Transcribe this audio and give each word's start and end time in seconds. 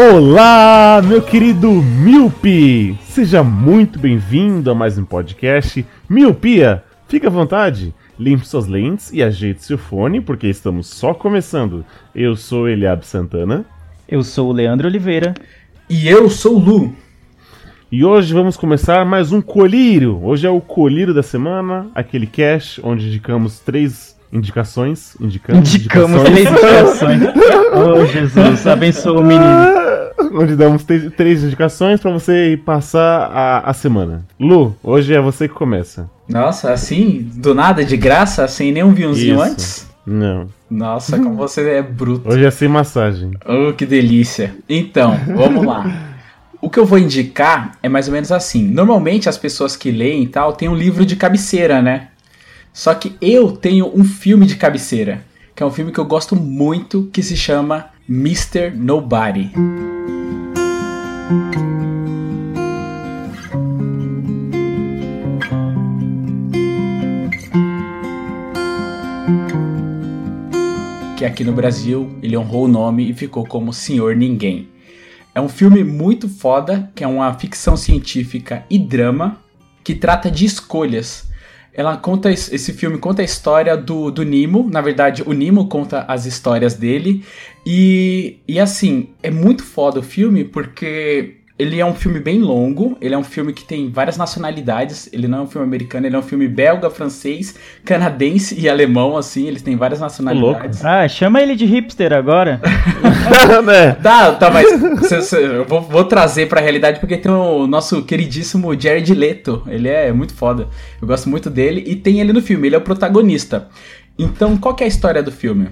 Olá, 0.00 1.02
meu 1.04 1.20
querido 1.20 1.68
Miopi! 1.72 2.96
Seja 3.02 3.42
muito 3.42 3.98
bem-vindo 3.98 4.70
a 4.70 4.74
mais 4.74 4.96
um 4.96 5.04
podcast 5.04 5.84
Miopia. 6.08 6.84
Fique 7.08 7.26
à 7.26 7.30
vontade, 7.30 7.92
limpe 8.16 8.46
suas 8.46 8.68
lentes 8.68 9.12
e 9.12 9.24
ajeite 9.24 9.64
seu 9.64 9.76
fone, 9.76 10.20
porque 10.20 10.46
estamos 10.46 10.86
só 10.86 11.12
começando. 11.12 11.84
Eu 12.14 12.36
sou 12.36 12.68
Eliab 12.68 13.04
Santana 13.04 13.64
Eu 14.08 14.22
sou 14.22 14.50
o 14.50 14.52
Leandro 14.52 14.86
Oliveira. 14.86 15.34
E 15.90 16.06
eu 16.06 16.30
sou 16.30 16.54
o 16.54 16.60
Lu. 16.60 16.94
e 17.90 18.04
hoje 18.04 18.32
vamos 18.32 18.56
começar 18.56 19.04
mais 19.04 19.32
um 19.32 19.40
colírio. 19.40 20.24
Hoje 20.24 20.46
é 20.46 20.50
o 20.50 20.60
colírio 20.60 21.12
da 21.12 21.24
semana, 21.24 21.90
aquele 21.92 22.28
cast 22.28 22.80
onde 22.84 23.08
indicamos 23.08 23.58
três 23.58 24.16
indicações. 24.32 25.16
Indicamos, 25.20 25.74
Indicamos 25.74 26.28
indicações. 26.28 26.32
três 26.32 26.50
indicações. 26.50 27.22
oh, 27.74 28.06
Jesus, 28.06 28.66
abençoa 28.66 29.20
o 29.20 29.24
menino. 29.24 29.44
onde 30.34 30.56
damos 30.56 30.84
três, 30.84 31.44
indicações 31.44 32.00
pra 32.00 32.10
você 32.10 32.60
passar 32.64 33.30
a, 33.32 33.70
a 33.70 33.72
semana. 33.72 34.24
Lu, 34.38 34.76
hoje 34.82 35.14
é 35.14 35.20
você 35.20 35.48
que 35.48 35.54
começa. 35.54 36.08
Nossa, 36.28 36.72
assim, 36.72 37.30
do 37.34 37.54
nada, 37.54 37.84
de 37.84 37.96
graça, 37.96 38.46
sem 38.48 38.72
nenhum 38.72 38.92
vinhozinho 38.92 39.34
Isso. 39.34 39.42
antes? 39.42 39.88
Não. 40.06 40.48
Nossa, 40.70 41.18
como 41.18 41.36
você 41.36 41.68
é 41.70 41.82
bruto. 41.82 42.28
Hoje 42.28 42.44
é 42.44 42.50
sem 42.50 42.68
massagem. 42.68 43.30
Oh, 43.46 43.72
que 43.72 43.86
delícia. 43.86 44.54
Então, 44.68 45.18
vamos 45.34 45.64
lá. 45.64 46.08
O 46.60 46.68
que 46.68 46.78
eu 46.78 46.84
vou 46.84 46.98
indicar 46.98 47.72
é 47.82 47.88
mais 47.88 48.08
ou 48.08 48.14
menos 48.14 48.32
assim. 48.32 48.66
Normalmente 48.66 49.28
as 49.28 49.38
pessoas 49.38 49.76
que 49.76 49.90
leem 49.92 50.24
e 50.24 50.26
tal 50.26 50.52
têm 50.52 50.68
um 50.68 50.74
livro 50.74 51.06
de 51.06 51.14
cabeceira, 51.14 51.80
né? 51.80 52.08
Só 52.78 52.94
que 52.94 53.16
eu 53.20 53.50
tenho 53.50 53.90
um 53.92 54.04
filme 54.04 54.46
de 54.46 54.54
cabeceira, 54.54 55.24
que 55.52 55.64
é 55.64 55.66
um 55.66 55.70
filme 55.72 55.90
que 55.90 55.98
eu 55.98 56.04
gosto 56.04 56.36
muito, 56.36 57.10
que 57.12 57.24
se 57.24 57.36
chama 57.36 57.86
Mr. 58.08 58.70
Nobody. 58.70 59.50
que 71.16 71.24
aqui 71.24 71.42
no 71.42 71.52
Brasil 71.52 72.16
ele 72.22 72.36
honrou 72.36 72.66
o 72.66 72.68
nome 72.68 73.10
e 73.10 73.12
ficou 73.12 73.44
como 73.44 73.72
Senhor 73.72 74.14
Ninguém. 74.14 74.68
É 75.34 75.40
um 75.40 75.48
filme 75.48 75.82
muito 75.82 76.28
foda, 76.28 76.88
que 76.94 77.02
é 77.02 77.08
uma 77.08 77.34
ficção 77.34 77.76
científica 77.76 78.64
e 78.70 78.78
drama 78.78 79.42
que 79.82 79.96
trata 79.96 80.30
de 80.30 80.44
escolhas. 80.44 81.27
Ela 81.78 81.96
conta 81.96 82.28
esse 82.28 82.72
filme 82.72 82.98
conta 82.98 83.22
a 83.22 83.24
história 83.24 83.76
do, 83.76 84.10
do 84.10 84.24
Nemo, 84.24 84.68
na 84.68 84.80
verdade 84.80 85.22
o 85.24 85.32
Nemo 85.32 85.68
conta 85.68 86.04
as 86.08 86.26
histórias 86.26 86.74
dele. 86.74 87.24
E, 87.64 88.40
e 88.48 88.58
assim 88.58 89.10
é 89.22 89.30
muito 89.30 89.62
foda 89.62 90.00
o 90.00 90.02
filme 90.02 90.42
porque 90.42 91.37
ele 91.58 91.80
é 91.80 91.84
um 91.84 91.94
filme 91.94 92.20
bem 92.20 92.38
longo, 92.40 92.96
ele 93.00 93.14
é 93.14 93.18
um 93.18 93.24
filme 93.24 93.52
que 93.52 93.64
tem 93.64 93.90
várias 93.90 94.16
nacionalidades, 94.16 95.08
ele 95.12 95.26
não 95.26 95.38
é 95.38 95.42
um 95.42 95.46
filme 95.46 95.66
americano, 95.66 96.06
ele 96.06 96.14
é 96.14 96.18
um 96.18 96.22
filme 96.22 96.46
belga, 96.46 96.88
francês, 96.88 97.54
canadense 97.84 98.58
e 98.58 98.68
alemão, 98.68 99.16
assim, 99.16 99.48
eles 99.48 99.60
têm 99.62 99.76
várias 99.76 99.98
nacionalidades. 100.00 100.84
Ah, 100.84 101.08
chama 101.08 101.42
ele 101.42 101.56
de 101.56 101.64
hipster 101.64 102.12
agora. 102.12 102.60
né? 103.64 103.92
Tá, 104.02 104.32
tá, 104.32 104.50
mas 104.50 104.68
cê- 105.08 105.20
cê- 105.22 105.46
eu 105.46 105.64
vou, 105.64 105.80
vou 105.82 106.04
trazer 106.04 106.48
pra 106.48 106.60
realidade 106.60 107.00
porque 107.00 107.16
tem 107.16 107.32
o 107.32 107.66
nosso 107.66 108.02
queridíssimo 108.02 108.78
Jared 108.78 109.12
Leto. 109.14 109.62
Ele 109.66 109.88
é 109.88 110.12
muito 110.12 110.34
foda. 110.34 110.68
Eu 111.00 111.08
gosto 111.08 111.28
muito 111.28 111.50
dele 111.50 111.82
e 111.86 111.96
tem 111.96 112.20
ele 112.20 112.32
no 112.32 112.40
filme, 112.40 112.68
ele 112.68 112.74
é 112.76 112.78
o 112.78 112.82
protagonista. 112.82 113.68
Então, 114.18 114.56
qual 114.56 114.74
que 114.74 114.82
é 114.84 114.86
a 114.86 114.88
história 114.88 115.22
do 115.22 115.32
filme? 115.32 115.68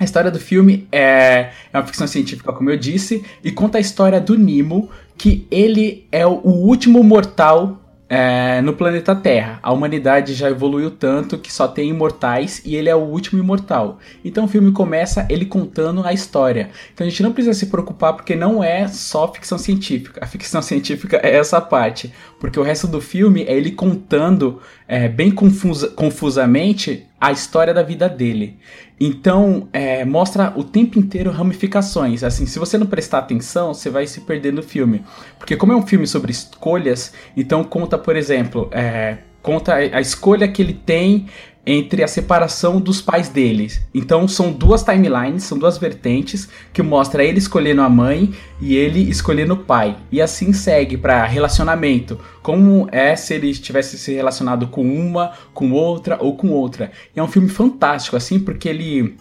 A 0.00 0.04
história 0.04 0.30
do 0.30 0.40
filme 0.40 0.88
é, 0.90 1.50
é 1.70 1.76
uma 1.76 1.84
ficção 1.84 2.06
científica, 2.06 2.50
como 2.54 2.70
eu 2.70 2.78
disse, 2.78 3.22
e 3.44 3.52
conta 3.52 3.76
a 3.76 3.80
história 3.82 4.18
do 4.18 4.38
Nemo, 4.38 4.88
que 5.14 5.46
ele 5.50 6.06
é 6.10 6.26
o, 6.26 6.40
último 6.42 7.04
mortal 7.04 7.78
é, 8.08 8.62
no 8.62 8.72
planeta 8.72 9.14
Terra. 9.14 9.58
A 9.62 9.70
humanidade 9.70 10.32
já 10.32 10.48
evoluiu 10.48 10.90
tanto 10.90 11.36
que 11.36 11.52
só 11.52 11.68
tem 11.68 11.90
imortais 11.90 12.62
e 12.64 12.76
ele 12.76 12.88
é 12.88 12.96
o 12.96 13.00
último 13.00 13.42
imortal. 13.42 13.98
Então 14.24 14.46
o 14.46 14.48
filme 14.48 14.72
começa 14.72 15.26
ele 15.28 15.44
contando 15.44 16.02
a 16.02 16.14
história. 16.14 16.70
Então 16.94 17.06
a 17.06 17.10
gente 17.10 17.22
não 17.22 17.32
precisa 17.32 17.52
se 17.52 17.66
preocupar 17.66 18.14
porque 18.14 18.34
não 18.34 18.64
é 18.64 18.88
só 18.88 19.30
ficção 19.30 19.58
científica. 19.58 20.18
A 20.24 20.26
ficção 20.26 20.62
científica 20.62 21.20
é 21.22 21.36
essa 21.36 21.60
parte. 21.60 22.10
Porque 22.40 22.58
o 22.58 22.62
resto 22.62 22.86
do 22.86 23.02
filme 23.02 23.42
é 23.42 23.52
ele 23.52 23.70
contando 23.70 24.62
é, 24.88 25.08
bem 25.08 25.30
confusa- 25.30 25.88
confusamente 25.88 27.06
a 27.20 27.30
história 27.30 27.74
da 27.74 27.82
vida 27.82 28.08
dele. 28.08 28.58
Então, 28.98 29.68
é, 29.72 30.04
mostra 30.04 30.52
o 30.56 30.64
tempo 30.64 30.98
inteiro 30.98 31.30
ramificações. 31.30 32.24
Assim, 32.24 32.46
se 32.46 32.58
você 32.58 32.78
não 32.78 32.86
prestar 32.86 33.18
atenção, 33.18 33.74
você 33.74 33.90
vai 33.90 34.06
se 34.06 34.22
perder 34.22 34.52
no 34.52 34.62
filme. 34.62 35.04
Porque 35.38 35.56
como 35.56 35.72
é 35.72 35.76
um 35.76 35.86
filme 35.86 36.06
sobre 36.06 36.32
escolhas, 36.32 37.12
então 37.36 37.62
conta, 37.62 37.98
por 37.98 38.16
exemplo, 38.16 38.68
é, 38.72 39.18
conta 39.42 39.74
a 39.74 39.98
a 39.98 40.00
escolha 40.00 40.48
que 40.48 40.62
ele 40.62 40.74
tem 40.74 41.26
entre 41.66 42.02
a 42.02 42.08
separação 42.08 42.80
dos 42.80 43.00
pais 43.00 43.28
dele. 43.28 43.70
Então 43.94 44.26
são 44.26 44.52
duas 44.52 44.82
timelines, 44.82 45.44
são 45.44 45.58
duas 45.58 45.78
vertentes 45.78 46.48
que 46.72 46.82
mostra 46.82 47.22
ele 47.24 47.38
escolhendo 47.38 47.82
a 47.82 47.88
mãe 47.88 48.32
e 48.60 48.74
ele 48.74 49.08
escolhendo 49.10 49.54
o 49.54 49.64
pai. 49.64 49.96
E 50.10 50.20
assim 50.20 50.52
segue 50.52 50.96
para 50.96 51.24
relacionamento. 51.24 52.18
Como 52.42 52.88
é 52.90 53.14
se 53.14 53.34
ele 53.34 53.52
tivesse 53.54 53.98
se 53.98 54.12
relacionado 54.14 54.68
com 54.68 54.82
uma, 54.82 55.32
com 55.52 55.72
outra 55.72 56.16
ou 56.20 56.36
com 56.36 56.50
outra. 56.50 56.90
E 57.14 57.20
é 57.20 57.22
um 57.22 57.28
filme 57.28 57.48
fantástico 57.48 58.16
assim, 58.16 58.38
porque 58.40 58.68
ele 58.68 59.16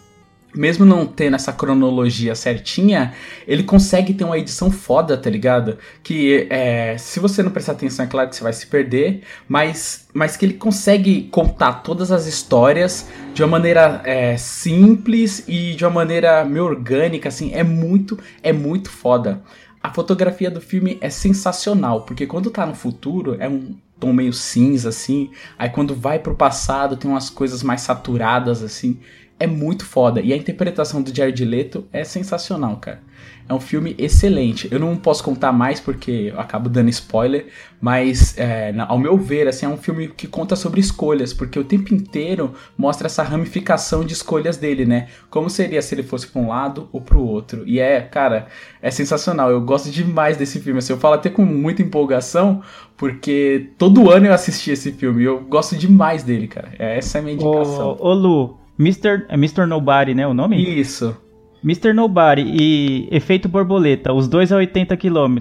mesmo 0.54 0.86
não 0.86 1.06
tendo 1.06 1.36
essa 1.36 1.54
cronologia 1.54 2.34
certinha, 2.34 3.14
ele 3.48 3.64
consegue 3.64 4.14
ter 4.14 4.24
uma 4.24 4.38
edição 4.38 4.72
foda, 4.72 5.18
tá 5.18 5.30
ligado? 5.30 5.78
Que 6.04 6.48
é, 6.50 6.98
se 6.98 7.20
você 7.20 7.44
não 7.44 7.52
prestar 7.52 7.74
atenção, 7.74 8.06
é 8.06 8.08
claro 8.08 8.30
que 8.30 8.36
você 8.36 8.44
vai 8.44 8.54
se 8.54 8.68
perder, 8.68 9.22
mas, 9.48 10.08
mas 10.14 10.36
que 10.36 10.46
ele 10.46 10.56
consegue 10.56 11.24
contar 11.32 11.84
todas 11.84 12.12
as 12.12 12.26
histórias 12.26 13.08
de 13.34 13.44
uma 13.44 13.50
maneira 13.50 14.02
é, 14.04 14.38
simples 14.38 15.44
e 15.48 15.76
de 15.76 15.86
uma 15.86 15.92
maneira 15.92 16.44
meio 16.44 16.66
orgânica, 16.66 17.30
assim, 17.30 17.54
é 17.54 17.64
muito, 17.64 18.18
é 18.42 18.52
muito 18.52 18.90
foda. 18.90 19.42
A 19.81 19.94
fotografia 19.94 20.52
do 20.52 20.60
filme 20.60 20.98
é 21.00 21.10
sensacional, 21.10 22.02
porque 22.02 22.26
quando 22.28 22.50
tá 22.52 22.66
no 22.66 22.76
futuro 22.76 23.38
é 23.40 23.48
um 23.48 23.78
tom 24.00 24.14
meio 24.14 24.34
cinza, 24.34 24.90
assim, 24.90 25.31
aí 25.58 25.70
quando 25.70 25.94
vai 25.94 26.20
pro 26.20 26.36
passado 26.36 26.98
tem 26.98 27.10
umas 27.10 27.30
coisas 27.30 27.62
mais 27.62 27.81
saturadas, 27.81 28.64
assim, 28.64 29.00
é 29.39 29.47
muito 29.47 29.85
foda. 29.85 30.22
E 30.22 30.33
a 30.33 30.38
interpretação 30.38 31.01
do 31.01 31.16
Jared 31.16 31.44
Leto 31.45 31.88
é 31.94 32.03
sensacional, 32.03 32.77
cara. 32.77 33.01
É 33.47 33.53
um 33.53 33.59
filme 33.59 33.95
excelente. 33.97 34.67
Eu 34.72 34.79
não 34.79 34.95
posso 34.95 35.23
contar 35.23 35.51
mais 35.51 35.79
porque 35.79 36.31
eu 36.31 36.39
acabo 36.39 36.69
dando 36.69 36.89
spoiler, 36.89 37.47
mas 37.81 38.38
é, 38.38 38.72
ao 38.88 39.00
meu 39.00 39.17
ver, 39.17 39.47
assim, 39.47 39.66
é 39.66 39.69
um 39.69 39.75
filme 39.77 40.07
que 40.09 40.27
conta 40.27 40.55
sobre 40.55 40.79
escolhas, 40.79 41.33
porque 41.33 41.57
o 41.57 41.63
tempo 41.63 41.91
inteiro 41.91 42.53
mostra 42.77 43.07
essa 43.07 43.23
ramificação 43.23 44.05
de 44.05 44.13
escolhas 44.13 44.57
dele, 44.57 44.85
né? 44.85 45.07
Como 45.31 45.50
seria 45.50 45.81
se 45.81 45.95
ele 45.95 46.03
fosse 46.03 46.27
pra 46.27 46.39
um 46.39 46.50
lado 46.50 46.89
ou 46.92 47.01
pro 47.01 47.24
outro. 47.24 47.63
E 47.65 47.80
é, 47.80 48.01
cara, 48.01 48.47
é 48.83 48.92
sensacional. 48.92 49.50
Eu 49.50 49.62
gosto 49.62 49.89
demais 49.89 50.38
desse 50.38 50.59
filme. 50.59 50.77
Assim, 50.77 50.94
eu 50.94 51.00
falo 51.00 51.15
até 51.15 51.30
com 51.31 51.44
muita 51.44 51.81
empolgação, 51.81 52.62
porque 52.95 53.71
todo 53.80 54.12
ano 54.12 54.27
eu 54.27 54.33
assisti 54.33 54.69
esse 54.69 54.92
filme. 54.92 55.24
e 55.24 55.25
Eu 55.25 55.42
gosto 55.42 55.75
demais 55.75 56.21
dele, 56.21 56.47
cara. 56.47 56.69
É, 56.77 57.00
Essa 57.00 57.18
é 57.18 57.21
a 57.21 57.24
minha 57.24 57.33
indicação. 57.33 57.97
Ô, 58.00 58.09
ô 58.09 58.13
Lu, 58.13 58.59
Mr. 58.80 59.26
é 59.28 59.34
Mr. 59.34 59.66
Nobody, 59.66 60.14
né? 60.14 60.26
O 60.26 60.34
nome? 60.34 60.80
Isso. 60.80 61.16
Mr. 61.62 61.92
Nobody 61.92 62.44
e 62.44 63.10
Efeito 63.12 63.50
Borboleta, 63.50 64.14
os 64.14 64.30
dois 64.30 64.52
a 64.52 64.56
80 64.56 64.96
km. 64.96 65.38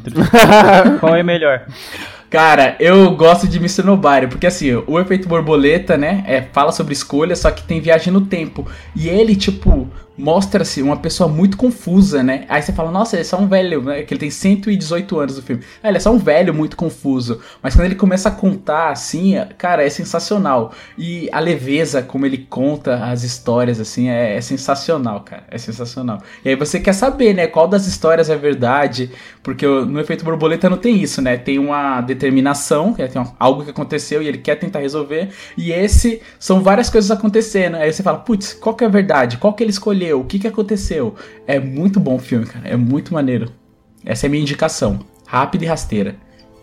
Qual 0.99 1.15
é 1.15 1.23
melhor? 1.23 1.67
Cara, 2.29 2.77
eu 2.81 3.15
gosto 3.15 3.47
de 3.47 3.59
Mr. 3.59 3.85
Nobody, 3.85 4.27
porque 4.27 4.47
assim, 4.47 4.75
o 4.87 4.99
efeito 4.99 5.27
borboleta, 5.27 5.97
né, 5.97 6.25
é, 6.27 6.43
fala 6.43 6.73
sobre 6.73 6.93
escolha, 6.93 7.35
só 7.35 7.51
que 7.51 7.63
tem 7.63 7.81
viagem 7.81 8.13
no 8.13 8.21
tempo. 8.21 8.67
E 8.95 9.09
ele, 9.09 9.35
tipo, 9.35 9.89
mostra-se 10.19 10.83
uma 10.83 10.97
pessoa 10.97 11.29
muito 11.29 11.57
confusa, 11.57 12.23
né? 12.23 12.45
Aí 12.49 12.61
você 12.61 12.73
fala, 12.73 12.91
nossa, 12.91 13.15
ele 13.15 13.21
é 13.21 13.25
só 13.25 13.39
um 13.39 13.47
velho, 13.47 13.83
né? 13.83 14.03
Que 14.03 14.13
ele 14.13 14.21
tem 14.21 14.31
118 14.31 15.19
anos 15.19 15.37
no 15.37 15.43
filme. 15.43 15.63
Ah, 15.83 15.89
ele 15.89 15.97
é 15.97 16.01
só 16.01 16.11
um 16.11 16.19
velho 16.19 16.53
muito 16.53 16.77
confuso. 16.77 17.41
Mas 17.63 17.75
quando 17.75 17.87
ele 17.87 17.95
começa 17.95 18.29
a 18.29 18.33
contar, 18.33 18.91
assim, 18.91 19.35
cara, 19.57 19.85
é 19.85 19.89
sensacional. 19.89 20.73
E 20.99 21.29
a 21.31 21.39
leveza 21.39 22.03
como 22.03 22.27
ele 22.27 22.39
conta 22.39 23.05
as 23.05 23.23
histórias, 23.23 23.79
assim, 23.79 24.09
é, 24.09 24.37
é 24.37 24.41
sensacional, 24.41 25.21
cara. 25.21 25.45
É 25.49 25.57
sensacional. 25.57 26.21
E 26.45 26.49
aí 26.49 26.57
você 26.57 26.81
quer 26.81 26.95
saber, 26.95 27.33
né? 27.33 27.47
Qual 27.47 27.69
das 27.69 27.87
histórias 27.87 28.29
é 28.29 28.37
verdade. 28.37 29.13
Porque 29.43 29.65
no 29.67 30.01
efeito 30.01 30.25
borboleta 30.25 30.69
não 30.69 30.77
tem 30.77 31.01
isso, 31.01 31.23
né? 31.23 31.37
Tem 31.37 31.59
uma 31.59 32.01
determinação, 32.01 32.93
tem 32.93 33.09
algo 33.39 33.65
que 33.65 33.71
aconteceu 33.71 34.21
e 34.21 34.27
ele 34.27 34.39
quer 34.39 34.57
tentar 34.57 34.81
resolver. 34.81 35.29
E 35.57 35.71
esse 35.71 36.21
são 36.41 36.61
várias 36.61 36.91
coisas 36.91 37.11
acontecendo. 37.11 37.77
Aí 37.77 37.93
você 37.93 38.03
fala, 38.03 38.19
putz, 38.19 38.53
qual 38.53 38.75
que 38.75 38.83
é 38.83 38.87
a 38.89 38.91
verdade? 38.91 39.37
Qual 39.37 39.53
que 39.53 39.63
ele 39.63 39.71
escolheu? 39.71 40.08
O 40.15 40.25
que 40.25 40.39
que 40.39 40.47
aconteceu? 40.47 41.15
É 41.47 41.59
muito 41.59 41.99
bom 41.99 42.17
o 42.17 42.19
filme, 42.19 42.47
cara. 42.47 42.69
É 42.69 42.77
muito 42.77 43.13
maneiro. 43.13 43.51
Essa 44.05 44.27
é 44.27 44.29
a 44.29 44.31
minha 44.31 44.43
indicação. 44.43 45.01
Rápida 45.27 45.65
e 45.65 45.67
rasteira. 45.67 46.17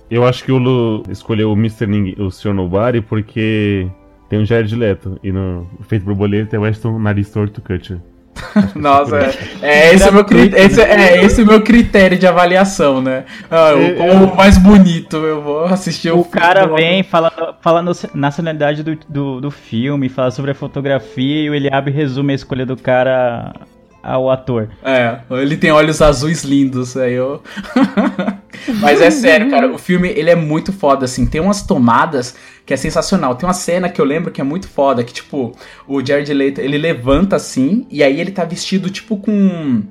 Eu 0.10 0.26
acho 0.26 0.44
que 0.44 0.52
o 0.52 0.58
Lu 0.58 1.04
escolheu 1.10 1.52
o 1.52 1.56
Mr. 1.56 1.88
Ning, 1.88 2.16
o 2.20 2.30
Sr. 2.30 2.54
Nobody, 2.54 3.02
porque 3.02 3.88
tem 4.30 4.40
um 4.40 4.46
Jared 4.46 4.76
Leto. 4.76 5.20
E 5.24 5.32
no 5.32 5.68
Feito 5.88 6.06
Borboleta 6.06 6.52
tem 6.52 6.60
o 6.60 6.64
Weston 6.64 7.00
Nariz 7.00 7.30
Torto 7.30 7.62
Kutcher. 7.62 8.00
Nossa, 8.76 9.18
é, 9.18 9.32
é 9.62 9.94
esse, 9.94 10.08
é 10.08 10.12
meu 10.12 10.26
critério, 10.26 10.66
esse, 10.66 10.82
é 10.82 11.24
esse 11.24 11.42
o 11.42 11.46
meu 11.46 11.62
critério 11.62 12.18
de 12.18 12.28
avaliação, 12.28 13.02
né? 13.02 13.26
Ah, 13.50 13.72
o, 13.74 14.24
o 14.26 14.36
mais 14.36 14.58
bonito, 14.58 15.18
eu 15.18 15.42
vou 15.42 15.66
assistir 15.66 16.12
o 16.12 16.20
O 16.20 16.26
cara 16.26 16.66
vem, 16.68 17.04
fala, 17.04 17.58
fala 17.62 17.82
no- 17.82 17.92
nacionalidade 18.14 18.84
do, 18.84 18.98
do, 19.08 19.42
do 19.42 19.52
filme, 19.52 20.10
fala 20.10 20.32
sobre 20.32 20.52
a 20.52 20.56
fotografia 20.56 21.44
e 21.44 21.50
o 21.50 21.56
Eliabe 21.56 21.92
resume 21.92 22.34
a 22.34 22.36
escolha 22.36 22.66
do 22.66 22.76
cara 22.76 23.54
ao 24.04 24.30
ator. 24.30 24.70
É, 24.84 25.18
ele 25.32 25.58
tem 25.58 25.72
olhos 25.72 26.02
azuis 26.02 26.44
lindos, 26.44 26.96
aí 26.96 27.14
eu. 27.14 27.42
Mas 28.80 29.02
é 29.02 29.10
sério, 29.12 29.50
cara, 29.50 29.72
o 29.72 29.78
filme 29.78 30.10
ele 30.10 30.30
é 30.30 30.36
muito 30.36 30.74
foda, 30.74 31.06
assim. 31.06 31.26
Tem 31.26 31.42
umas 31.42 31.62
tomadas 31.62 32.36
que 32.66 32.74
é 32.74 32.78
sensacional. 32.78 33.36
Tem 33.36 33.48
uma 33.48 33.54
cena 33.54 33.90
que 33.90 34.00
eu 34.02 34.06
lembro 34.06 34.32
que 34.32 34.42
é 34.42 34.44
muito 34.44 34.68
foda, 34.68 35.04
que 35.04 35.14
tipo, 35.14 35.56
o 35.88 36.06
Jared 36.06 36.34
Leto, 36.34 36.60
ele 36.60 36.78
levanta 36.78 37.36
assim, 37.36 37.86
e 37.90 38.04
aí 38.04 38.20
ele 38.20 38.32
tá 38.32 38.44
vestido 38.44 38.90
tipo 38.90 39.18
com. 39.18 39.84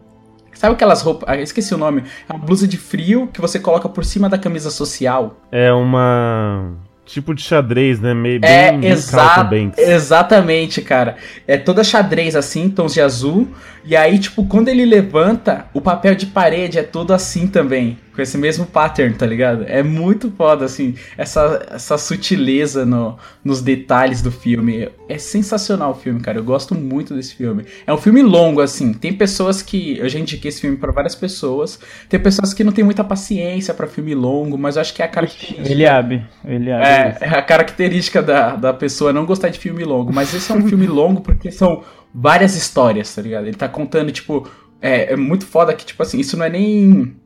Sabe 0.53 0.75
aquelas 0.75 1.03
roupas. 1.03 1.29
Ah, 1.29 1.37
esqueci 1.37 1.75
o 1.75 1.79
nome. 1.79 2.05
É 2.29 2.33
uma 2.33 2.39
blusa 2.39 2.67
de 2.67 2.77
frio 2.77 3.29
que 3.33 3.41
você 3.41 3.59
coloca 3.59 3.89
por 3.89 4.05
cima 4.05 4.29
da 4.29 4.39
camisa 4.39 4.71
social. 4.71 5.41
É 5.51 5.73
uma. 5.73 6.73
Tipo 7.05 7.35
de 7.35 7.43
xadrez, 7.43 8.01
né? 8.01 8.15
Meio 8.15 8.41
É, 8.43 8.71
bem, 8.71 8.81
bem 8.81 8.91
exa 8.91 9.45
Banks. 9.45 9.79
exatamente, 9.79 10.81
cara. 10.81 11.17
É 11.47 11.59
toda 11.59 11.85
xadrez 11.85 12.35
assim, 12.35 12.71
tons 12.71 12.95
de 12.95 13.01
azul. 13.01 13.49
E 13.85 13.95
aí, 13.95 14.19
tipo, 14.19 14.47
quando 14.47 14.69
ele 14.69 14.87
levanta, 14.87 15.67
o 15.75 15.83
papel 15.83 16.15
de 16.15 16.25
parede 16.25 16.79
é 16.79 16.83
todo 16.83 17.13
assim 17.13 17.47
também. 17.47 17.99
Com 18.15 18.23
esse 18.23 18.39
mesmo 18.39 18.65
pattern, 18.65 19.15
tá 19.15 19.27
ligado? 19.27 19.65
É 19.67 19.83
muito 19.83 20.31
foda, 20.31 20.65
assim. 20.65 20.95
Essa, 21.19 21.67
essa 21.71 21.99
sutileza 21.99 22.87
no, 22.87 23.19
nos 23.45 23.61
detalhes 23.61 24.23
do 24.23 24.31
filme. 24.31 24.89
É 25.09 25.19
sensacional 25.19 25.91
o 25.91 25.95
filme, 25.95 26.21
cara. 26.21 26.39
Eu 26.39 26.45
gosto 26.45 26.75
muito 26.75 27.15
desse 27.15 27.35
filme. 27.35 27.65
É 27.87 27.93
um 27.93 27.97
filme 27.99 28.23
longo, 28.23 28.61
assim. 28.61 28.93
Tem 28.93 29.13
pessoas 29.13 29.63
que. 29.63 29.99
Eu 29.99 30.09
já 30.09 30.19
indiquei 30.19 30.49
esse 30.49 30.61
filme 30.61 30.77
pra 30.77 30.93
várias 30.93 31.15
pessoas. 31.15 31.81
Tem 32.09 32.21
pessoas 32.21 32.55
que 32.55 32.63
não 32.63 32.73
têm 32.73 32.85
muita 32.85 33.03
paciência 33.03 33.75
pra 33.75 33.87
filme 33.87 34.15
longo, 34.15 34.57
mas 34.57 34.77
eu 34.77 34.83
acho 34.83 34.95
que 34.95 35.03
é 35.03 35.05
a 35.05 35.09
característica. 35.09 35.69
Eliabe. 35.69 36.25
Eliabe. 36.45 36.85
É, 36.85 37.19
é 37.21 37.29
a 37.29 37.43
característica 37.43 38.23
da, 38.23 38.55
da 38.55 38.73
pessoa 38.73 39.13
não 39.13 39.27
gostar 39.27 39.49
de 39.49 39.59
filme 39.59 39.85
longo. 39.85 40.13
Mas 40.13 40.33
esse 40.33 40.53
é 40.53 40.55
um 40.55 40.67
filme 40.69 40.87
longo 40.87 41.21
porque 41.21 41.51
são 41.51 41.83
várias 42.15 42.55
histórias, 42.55 43.13
tá 43.13 43.21
ligado? 43.21 43.47
Ele 43.47 43.57
tá 43.57 43.69
contando, 43.69 44.13
tipo. 44.13 44.49
É, 44.81 45.15
é 45.15 45.17
muito 45.17 45.47
foda 45.47 45.73
que, 45.73 45.85
tipo 45.85 46.03
assim, 46.03 46.21
isso 46.21 46.37
não 46.37 46.45
é 46.45 46.51
nem. 46.51 47.17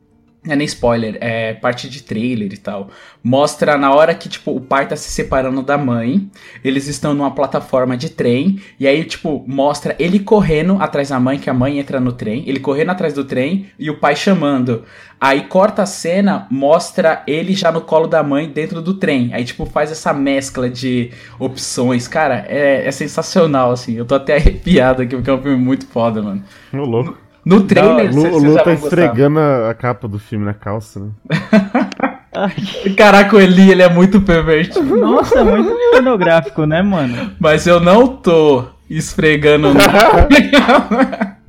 É 0.47 0.55
nem 0.55 0.65
spoiler, 0.65 1.17
é 1.19 1.53
parte 1.53 1.89
de 1.89 2.01
trailer 2.01 2.53
e 2.53 2.57
tal. 2.57 2.89
Mostra 3.21 3.77
na 3.77 3.93
hora 3.93 4.15
que, 4.15 4.29
tipo, 4.29 4.55
o 4.55 4.61
pai 4.61 4.87
tá 4.87 4.95
se 4.95 5.11
separando 5.11 5.61
da 5.61 5.77
mãe. 5.77 6.31
Eles 6.63 6.87
estão 6.87 7.13
numa 7.13 7.31
plataforma 7.31 7.97
de 7.97 8.09
trem. 8.09 8.61
E 8.79 8.87
aí, 8.87 9.03
tipo, 9.03 9.43
mostra 9.45 9.97
ele 9.99 10.17
correndo 10.17 10.77
atrás 10.81 11.09
da 11.09 11.19
mãe, 11.19 11.37
que 11.37 11.49
a 11.49 11.53
mãe 11.53 11.77
entra 11.77 11.99
no 11.99 12.13
trem. 12.13 12.45
Ele 12.47 12.61
correndo 12.61 12.91
atrás 12.91 13.13
do 13.13 13.25
trem 13.25 13.67
e 13.77 13.89
o 13.89 13.97
pai 13.97 14.15
chamando. 14.15 14.85
Aí 15.19 15.41
corta 15.41 15.83
a 15.83 15.85
cena, 15.85 16.47
mostra 16.49 17.21
ele 17.27 17.53
já 17.53 17.69
no 17.69 17.81
colo 17.81 18.07
da 18.07 18.23
mãe 18.23 18.47
dentro 18.47 18.81
do 18.81 18.93
trem. 18.93 19.33
Aí, 19.33 19.43
tipo, 19.43 19.65
faz 19.65 19.91
essa 19.91 20.13
mescla 20.13 20.69
de 20.69 21.11
opções. 21.37 22.07
Cara, 22.07 22.45
é, 22.47 22.87
é 22.87 22.91
sensacional, 22.91 23.71
assim. 23.71 23.95
Eu 23.95 24.05
tô 24.05 24.15
até 24.15 24.37
arrepiado 24.39 25.01
aqui, 25.01 25.17
porque 25.17 25.29
é 25.29 25.33
um 25.33 25.41
filme 25.41 25.57
muito 25.57 25.85
foda, 25.85 26.21
mano. 26.21 26.41
Ô, 26.71 26.77
louco. 26.77 27.28
No 27.49 27.61
trailer, 27.63 28.09
O 28.09 28.13
cê- 28.13 28.29
Lu, 28.29 28.37
Lu 28.39 28.63
tá 28.63 28.73
esfregando 28.73 29.39
a, 29.39 29.69
a 29.71 29.73
capa 29.73 30.07
do 30.07 30.19
filme 30.19 30.45
na 30.45 30.53
calça, 30.53 30.99
né? 30.99 31.09
Caraca, 32.95 33.35
o 33.35 33.41
Eli, 33.41 33.71
ele 33.71 33.81
é 33.81 33.89
muito 33.89 34.21
pervertido. 34.21 34.95
Nossa, 34.95 35.43
muito 35.43 35.71
pornográfico, 35.91 36.65
né, 36.65 36.81
mano? 36.81 37.31
Mas 37.39 37.65
eu 37.65 37.79
não 37.79 38.07
tô 38.07 38.65
esfregando 38.89 39.73
nada. 39.73 40.27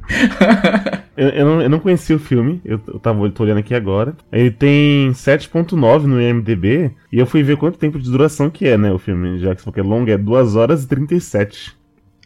Eu, 1.16 1.28
eu 1.28 1.44
não, 1.44 1.62
eu 1.62 1.68
não 1.68 1.78
conhecia 1.78 2.16
o 2.16 2.18
filme, 2.18 2.60
eu, 2.64 2.80
eu 2.88 2.98
tava 2.98 3.28
tô 3.30 3.42
olhando 3.42 3.58
aqui 3.58 3.74
agora. 3.74 4.14
Ele 4.32 4.50
tem 4.50 5.10
7.9 5.12 6.04
no 6.04 6.20
IMDB, 6.20 6.90
e 7.12 7.18
eu 7.18 7.26
fui 7.26 7.42
ver 7.42 7.56
quanto 7.58 7.78
tempo 7.78 7.98
de 7.98 8.10
duração 8.10 8.48
que 8.48 8.66
é, 8.66 8.78
né, 8.78 8.90
o 8.90 8.98
filme, 8.98 9.38
já 9.38 9.54
que 9.54 9.60
você 9.60 9.64
falou 9.64 9.74
que 9.74 9.80
é 9.80 9.82
longo, 9.82 10.10
é 10.10 10.16
2 10.16 10.56
horas 10.56 10.82
e 10.82 10.88
37. 10.88 11.76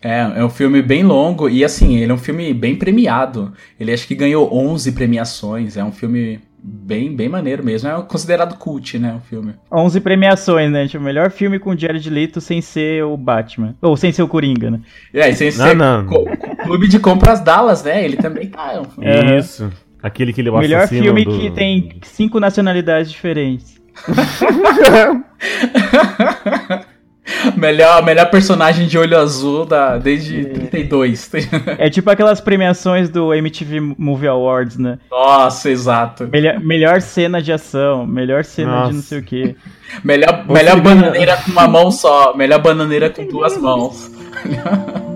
É, 0.04 0.40
é 0.40 0.44
um 0.44 0.50
filme 0.50 0.82
bem 0.82 1.02
longo 1.02 1.48
e 1.48 1.64
assim, 1.64 1.96
ele 1.96 2.12
é 2.12 2.14
um 2.14 2.18
filme 2.18 2.52
bem 2.52 2.76
premiado. 2.76 3.54
Ele 3.80 3.90
acho 3.90 4.06
que 4.06 4.14
ganhou 4.14 4.54
11 4.54 4.92
premiações. 4.92 5.78
É 5.78 5.82
um 5.82 5.90
filme 5.90 6.40
bem, 6.62 7.16
bem 7.16 7.26
maneiro 7.28 7.64
mesmo. 7.64 7.88
É 7.88 8.02
considerado 8.02 8.54
cult, 8.58 8.98
né, 8.98 9.16
o 9.16 9.20
filme. 9.26 9.54
11 9.72 10.00
premiações, 10.02 10.70
né? 10.70 10.86
Tipo, 10.86 11.02
melhor 11.02 11.30
filme 11.30 11.58
com 11.58 11.74
Jared 11.74 12.08
Leto 12.10 12.38
sem 12.38 12.60
ser 12.60 13.02
o 13.02 13.16
Batman. 13.16 13.74
Ou 13.80 13.96
sem 13.96 14.12
ser 14.12 14.22
o 14.22 14.28
Coringa, 14.28 14.70
né? 14.70 14.80
E 15.12 15.32
sem 15.32 15.50
ser 15.50 15.74
não. 15.74 16.04
co- 16.04 16.26
Clube 16.64 16.86
de 16.86 16.98
Compras 16.98 17.40
Dallas, 17.40 17.82
né? 17.82 18.04
Ele 18.04 18.18
também 18.18 18.48
tá. 18.48 18.72
é 18.74 18.80
um 18.80 18.84
filme- 18.84 19.06
É. 19.08 19.38
Isso. 19.38 19.72
Aquele 20.02 20.34
que 20.34 20.42
ele 20.42 20.50
é 20.50 20.52
o 20.52 20.58
melhor 20.58 20.86
filme 20.86 21.24
do- 21.24 21.38
que 21.38 21.50
tem 21.50 21.96
cinco 22.02 22.38
nacionalidades 22.38 23.10
diferentes. 23.10 23.80
melhor, 27.56 28.02
melhor 28.04 28.30
personagem 28.30 28.86
de 28.86 28.96
olho 28.98 29.18
azul 29.18 29.64
da, 29.64 29.96
desde 29.98 30.44
32. 30.44 31.30
É 31.78 31.88
tipo 31.90 32.10
aquelas 32.10 32.40
premiações 32.40 33.08
do 33.08 33.32
MTV 33.34 33.80
Movie 33.98 34.28
Awards, 34.28 34.76
né? 34.78 34.98
Nossa, 35.10 35.70
exato. 35.70 36.28
Melhor, 36.32 36.60
melhor 36.60 37.00
cena 37.00 37.40
de 37.42 37.52
ação, 37.52 38.06
melhor 38.06 38.44
cena 38.44 38.70
Nossa. 38.70 38.88
de 38.90 38.94
não 38.96 39.02
sei 39.02 39.18
o 39.18 39.22
que. 39.22 39.56
Melhor, 40.02 40.44
Você 40.46 40.52
melhor 40.52 40.80
ganha- 40.80 40.94
bananeira 40.96 41.36
com 41.36 41.50
uma 41.52 41.68
mão 41.68 41.90
só. 41.90 42.34
Melhor 42.36 42.60
bananeira 42.60 43.10
com 43.10 43.26
duas 43.26 43.56
mãos. 43.56 44.10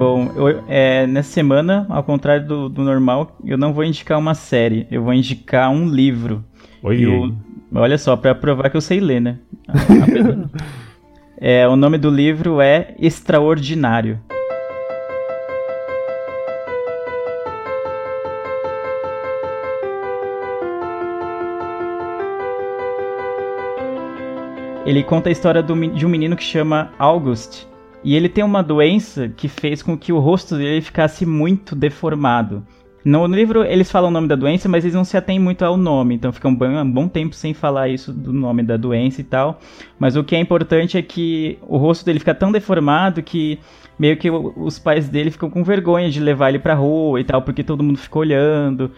Bom, 0.00 0.32
eu- 0.34 0.64
é, 0.66 1.06
nessa 1.06 1.30
semana, 1.30 1.84
ao 1.90 2.02
contrário 2.02 2.46
do, 2.48 2.70
do 2.70 2.82
normal, 2.82 3.36
eu 3.44 3.58
não 3.58 3.74
vou 3.74 3.84
indicar 3.84 4.18
uma 4.18 4.32
série, 4.32 4.86
eu 4.90 5.02
vou 5.02 5.12
indicar 5.12 5.70
um 5.70 5.86
livro. 5.86 6.42
Oi, 6.82 7.00
E 7.00 7.06
o- 7.06 7.34
olha 7.74 7.98
só, 7.98 8.16
pra 8.16 8.34
provar 8.34 8.70
que 8.70 8.78
eu 8.78 8.80
sei 8.80 8.98
ler, 8.98 9.20
né? 9.20 9.38
É, 11.42 11.66
o 11.66 11.74
nome 11.74 11.96
do 11.96 12.10
livro 12.10 12.60
é 12.60 12.94
Extraordinário. 12.98 14.20
Ele 24.86 25.02
conta 25.04 25.28
a 25.28 25.32
história 25.32 25.62
do 25.62 25.74
de 25.90 26.06
um 26.06 26.08
menino 26.08 26.36
que 26.36 26.42
chama 26.42 26.92
August. 26.98 27.64
E 28.02 28.14
ele 28.14 28.28
tem 28.28 28.42
uma 28.42 28.62
doença 28.62 29.28
que 29.28 29.46
fez 29.48 29.82
com 29.82 29.96
que 29.96 30.12
o 30.12 30.18
rosto 30.18 30.56
dele 30.56 30.80
ficasse 30.80 31.26
muito 31.26 31.76
deformado. 31.76 32.64
No 33.04 33.26
livro 33.26 33.64
eles 33.64 33.90
falam 33.90 34.10
o 34.10 34.12
nome 34.12 34.28
da 34.28 34.36
doença, 34.36 34.68
mas 34.68 34.84
eles 34.84 34.94
não 34.94 35.04
se 35.04 35.16
atêm 35.16 35.38
muito 35.38 35.64
ao 35.64 35.76
nome, 35.76 36.14
então 36.14 36.32
ficam 36.32 36.50
um 36.50 36.54
bom, 36.54 36.66
um 36.66 36.90
bom 36.90 37.08
tempo 37.08 37.34
sem 37.34 37.54
falar 37.54 37.88
isso 37.88 38.12
do 38.12 38.30
nome 38.32 38.62
da 38.62 38.76
doença 38.76 39.20
e 39.20 39.24
tal. 39.24 39.58
Mas 39.98 40.16
o 40.16 40.24
que 40.24 40.36
é 40.36 40.40
importante 40.40 40.98
é 40.98 41.02
que 41.02 41.58
o 41.62 41.78
rosto 41.78 42.04
dele 42.04 42.18
fica 42.18 42.34
tão 42.34 42.52
deformado 42.52 43.22
que 43.22 43.58
meio 43.98 44.16
que 44.16 44.30
os 44.30 44.78
pais 44.78 45.08
dele 45.08 45.30
ficam 45.30 45.50
com 45.50 45.64
vergonha 45.64 46.10
de 46.10 46.20
levar 46.20 46.50
ele 46.50 46.58
pra 46.58 46.74
rua 46.74 47.20
e 47.20 47.24
tal, 47.24 47.42
porque 47.42 47.62
todo 47.64 47.82
mundo 47.82 47.98
ficou 47.98 48.20
olhando 48.20 48.90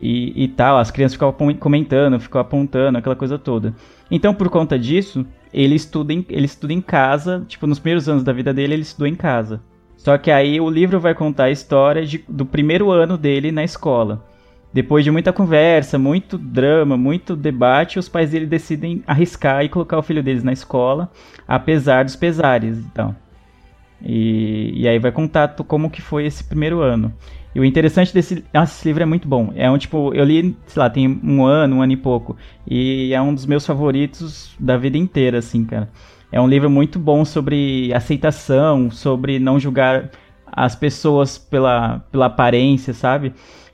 e, 0.00 0.44
e 0.44 0.48
tal, 0.48 0.78
as 0.78 0.90
crianças 0.90 1.20
apon- 1.20 1.54
comentando, 1.54 2.18
ficam 2.18 2.40
apontando, 2.40 2.98
aquela 2.98 3.16
coisa 3.16 3.38
toda. 3.38 3.74
Então, 4.10 4.34
por 4.34 4.48
conta 4.48 4.78
disso, 4.78 5.26
ele 5.52 5.74
estuda 5.74 6.12
em, 6.12 6.24
ele 6.28 6.46
estuda 6.46 6.72
em 6.72 6.80
casa, 6.80 7.44
tipo, 7.48 7.66
nos 7.66 7.78
primeiros 7.78 8.08
anos 8.08 8.22
da 8.22 8.32
vida 8.32 8.52
dele, 8.52 8.74
ele 8.74 8.82
estudou 8.82 9.06
em 9.06 9.14
casa. 9.14 9.60
Só 9.96 10.16
que 10.16 10.30
aí 10.30 10.60
o 10.60 10.70
livro 10.70 10.98
vai 10.98 11.14
contar 11.14 11.44
a 11.44 11.50
história 11.50 12.06
de- 12.06 12.24
do 12.28 12.46
primeiro 12.46 12.90
ano 12.90 13.18
dele 13.18 13.52
na 13.52 13.62
escola. 13.62 14.24
Depois 14.72 15.04
de 15.04 15.10
muita 15.10 15.32
conversa, 15.32 15.98
muito 15.98 16.38
drama, 16.38 16.96
muito 16.96 17.34
debate, 17.34 17.98
os 17.98 18.08
pais 18.08 18.30
dele 18.30 18.46
decidem 18.46 19.02
arriscar 19.06 19.64
e 19.64 19.68
colocar 19.68 19.98
o 19.98 20.02
filho 20.02 20.22
deles 20.22 20.44
na 20.44 20.52
escola, 20.52 21.10
apesar 21.46 22.04
dos 22.04 22.14
pesares, 22.14 22.78
então. 22.78 23.14
E, 24.02 24.72
e 24.74 24.88
aí 24.88 24.98
vai 24.98 25.12
contar 25.12 25.48
como 25.66 25.90
que 25.90 26.00
foi 26.00 26.24
esse 26.24 26.44
primeiro 26.44 26.80
ano. 26.80 27.12
E 27.54 27.60
o 27.60 27.64
interessante 27.64 28.14
desse. 28.14 28.44
Nossa, 28.54 28.72
esse 28.72 28.86
livro 28.86 29.02
é 29.02 29.06
muito 29.06 29.26
bom. 29.26 29.52
É 29.56 29.70
um 29.70 29.76
tipo. 29.76 30.14
Eu 30.14 30.24
li, 30.24 30.56
sei 30.66 30.80
lá, 30.80 30.88
tem 30.88 31.20
um 31.22 31.44
ano, 31.44 31.76
um 31.76 31.82
ano 31.82 31.92
e 31.92 31.96
pouco. 31.96 32.36
E 32.66 33.12
é 33.12 33.20
um 33.20 33.34
dos 33.34 33.46
meus 33.46 33.66
favoritos 33.66 34.54
da 34.58 34.76
vida 34.76 34.96
inteira, 34.96 35.38
assim, 35.38 35.64
cara. 35.64 35.88
É 36.30 36.40
um 36.40 36.46
livro 36.46 36.70
muito 36.70 36.98
bom 36.98 37.24
sobre 37.24 37.92
aceitação, 37.92 38.90
sobre 38.90 39.38
não 39.40 39.58
julgar 39.58 40.10
as 40.46 40.76
pessoas 40.76 41.38
pela, 41.38 42.00
pela 42.12 42.26
aparência, 42.26 42.94
sabe? 42.94 43.32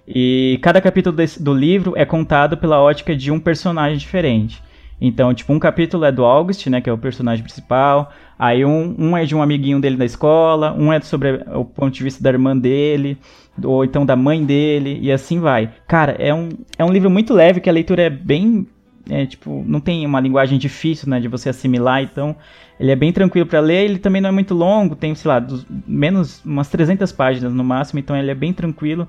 E 0.09 0.59
cada 0.63 0.81
capítulo 0.81 1.15
desse- 1.15 1.43
do 1.43 1.53
livro 1.53 1.93
é 1.97 2.05
contado 2.05 2.57
pela 2.57 2.81
ótica 2.81 3.15
de 3.15 3.31
um 3.31 3.41
personagem 3.41 3.99
diferente. 3.99 4.63
Então, 5.01 5.35
tipo, 5.35 5.53
um 5.53 5.59
capítulo 5.59 6.05
é 6.05 6.13
do 6.13 6.25
August, 6.25 6.67
né, 6.69 6.81
que 6.81 6.89
é 6.89 6.93
o 6.93 6.99
personagem 6.99 7.43
principal. 7.45 8.11
Aí 8.39 8.65
um, 8.65 8.95
um 8.99 9.17
é 9.17 9.25
de 9.25 9.35
um 9.35 9.43
amiguinho 9.43 9.81
dele 9.81 9.97
da 9.97 10.05
escola, 10.05 10.75
um 10.75 10.93
é 10.93 11.01
sobre 11.01 11.43
o 11.55 11.65
ponto 11.65 11.93
de 11.95 12.03
vista 12.03 12.23
da 12.23 12.31
irmã 12.31 12.57
dele, 12.57 13.17
ou 13.63 13.85
então 13.85 14.05
da 14.05 14.15
mãe 14.15 14.45
dele, 14.45 14.99
e 15.01 15.11
assim 15.11 15.41
vai. 15.41 15.71
Cara, 15.89 16.13
é 16.19 16.35
um, 16.35 16.51
é 16.79 16.85
um 16.85 16.93
livro 16.93 17.09
muito 17.09 17.33
leve, 17.33 17.61
que 17.61 17.71
a 17.71 17.73
leitura 17.73 18.03
é 18.03 18.11
bem. 18.11 18.67
É, 19.09 19.25
tipo, 19.25 19.63
não 19.65 19.79
tem 19.81 20.05
uma 20.05 20.19
linguagem 20.19 20.59
difícil, 20.59 21.09
né, 21.09 21.21
de 21.21 21.29
você 21.29 21.49
assimilar, 21.49 22.03
então 22.03 22.35
ele 22.79 22.91
é 22.91 22.97
bem 22.97 23.13
tranquilo 23.13 23.47
pra 23.47 23.61
ler, 23.61 23.85
ele 23.85 23.99
também 24.01 24.21
não 24.21 24.29
é 24.31 24.33
muito 24.33 24.53
longo, 24.53 24.97
tem, 24.97 25.15
sei 25.15 25.29
lá, 25.29 25.39
dos- 25.39 25.65
menos 25.87 26.45
umas 26.45 26.69
300 26.69 27.13
páginas 27.13 27.55
no 27.55 27.63
máximo, 27.63 28.01
então 28.01 28.17
ele 28.17 28.33
é 28.33 28.35
bem 28.35 28.53
tranquilo 28.53 29.07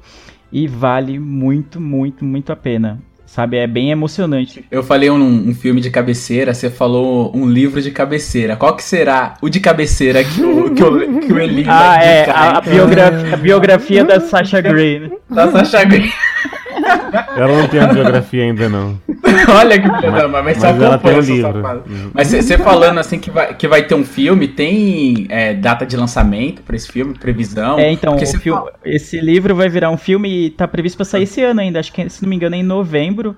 e 0.51 0.67
vale 0.67 1.17
muito, 1.17 1.81
muito, 1.81 2.23
muito 2.23 2.51
a 2.51 2.55
pena. 2.55 2.99
Sabe, 3.27 3.57
é 3.57 3.67
bem 3.67 3.91
emocionante. 3.91 4.65
Eu 4.71 4.81
falei 4.81 5.11
um, 5.11 5.49
um 5.49 5.53
filme 5.53 5.81
de 5.81 5.91
cabeceira, 5.91 6.53
você 6.53 6.69
falou 6.69 7.31
um 7.35 7.47
livro 7.47 7.81
de 7.81 7.91
cabeceira. 7.91 8.55
Qual 8.55 8.73
que 8.73 8.81
será 8.81 9.35
o 9.41 9.49
de 9.49 9.59
cabeceira 9.59 10.23
que 10.23 10.41
o, 10.41 10.73
que 10.73 10.83
o, 10.83 11.19
que 11.19 11.33
o 11.33 11.39
Eli 11.39 11.65
Ah, 11.67 12.01
é, 12.01 12.29
a, 12.29 12.51
a 12.53 13.33
a 13.33 13.37
biografia 13.37 14.05
da 14.05 14.21
Sasha 14.21 14.61
Grey, 14.61 14.99
né? 15.01 15.11
Da 15.29 15.51
Sasha 15.51 15.83
Grey. 15.83 16.09
Ela 17.35 17.57
não 17.61 17.67
tem 17.67 17.79
a 17.79 17.87
biografia 17.87 18.43
ainda, 18.43 18.67
não. 18.69 18.99
Olha 19.57 19.79
que 19.81 19.87
mãe, 19.87 20.27
mas, 20.27 20.43
Mas 20.43 20.57
só 20.57 20.67
ela 20.67 20.97
tem 20.97 21.17
essa 21.17 21.31
livro. 21.31 21.53
safada. 21.61 21.83
Mas 22.13 22.27
você 22.29 22.57
falando 22.57 22.97
assim 22.99 23.19
que 23.19 23.29
vai, 23.31 23.53
que 23.53 23.67
vai 23.67 23.83
ter 23.83 23.95
um 23.95 24.03
filme, 24.03 24.47
tem 24.47 25.25
é, 25.29 25.53
data 25.53 25.85
de 25.85 25.95
lançamento 25.97 26.61
pra 26.63 26.75
esse 26.75 26.91
filme, 26.91 27.13
previsão? 27.17 27.77
É, 27.79 27.91
então, 27.91 28.17
filme- 28.17 28.59
fala- 28.59 28.73
esse 28.83 29.19
livro 29.19 29.55
vai 29.55 29.69
virar 29.69 29.89
um 29.89 29.97
filme 29.97 30.47
e 30.47 30.49
tá 30.49 30.67
previsto 30.67 30.95
pra 30.97 31.05
sair 31.05 31.23
esse 31.23 31.41
ano 31.43 31.59
ainda, 31.61 31.79
acho 31.79 31.91
que, 31.93 32.09
se 32.09 32.21
não 32.23 32.29
me 32.29 32.35
engano, 32.35 32.55
é 32.55 32.59
em 32.59 32.63
novembro. 32.63 33.35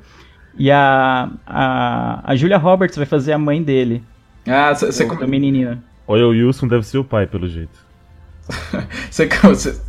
E 0.57 0.69
a, 0.71 1.29
a, 1.45 2.21
a 2.31 2.35
Julia 2.35 2.57
Roberts 2.57 2.97
vai 2.97 3.05
fazer 3.05 3.31
a 3.33 3.37
mãe 3.37 3.61
dele, 3.63 4.03
Ah, 4.47 4.73
você, 4.73 5.05
da 5.05 5.27
menininha. 5.27 5.81
Olha, 6.07 6.25
o 6.25 6.29
Wilson 6.31 6.67
deve 6.67 6.85
ser 6.85 6.97
o 6.97 7.03
pai, 7.03 7.27
pelo 7.27 7.47
jeito. 7.47 7.87
você, 9.09 9.27
você- 9.27 9.79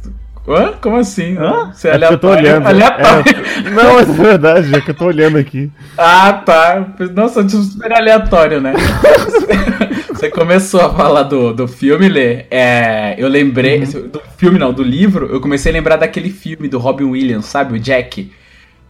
Hã? 0.49 0.73
Como 0.81 0.97
assim? 0.97 1.37
Hã? 1.37 1.71
Você 1.73 1.89
é 1.89 1.93
É 1.95 1.99
porque 1.99 2.15
eu 2.15 2.19
tô 2.19 2.29
aleatório. 2.29 2.49
olhando. 2.51 2.67
aleatório. 2.67 3.35
É, 3.67 3.71
não, 3.71 3.99
é 3.99 4.05
verdade, 4.05 4.75
é 4.75 4.81
que 4.81 4.91
eu 4.91 4.95
tô 4.95 5.05
olhando 5.07 5.39
aqui. 5.39 5.71
Ah, 6.03 6.33
tá. 6.33 6.87
Nossa, 7.15 7.47
super 7.49 7.93
aleatório, 7.93 8.61
né? 8.61 8.73
Você 10.15 10.31
começou 10.31 10.81
a 10.81 10.91
falar 10.95 11.25
do, 11.25 11.53
do 11.53 11.69
filme, 11.69 12.09
Lê. 12.09 12.45
É, 12.51 13.15
eu 13.19 13.29
lembrei. 13.29 13.81
Uhum. 13.81 14.09
Do 14.09 14.21
filme 14.39 14.59
não, 14.59 14.73
do 14.73 14.83
livro, 14.83 15.27
eu 15.31 15.41
comecei 15.41 15.71
a 15.71 15.75
lembrar 15.75 15.97
daquele 15.97 16.31
filme 16.31 16.69
do 16.69 16.79
Robin 16.79 17.05
Williams, 17.05 17.45
sabe? 17.47 17.77
O 17.77 17.79
Jack. 17.79 18.31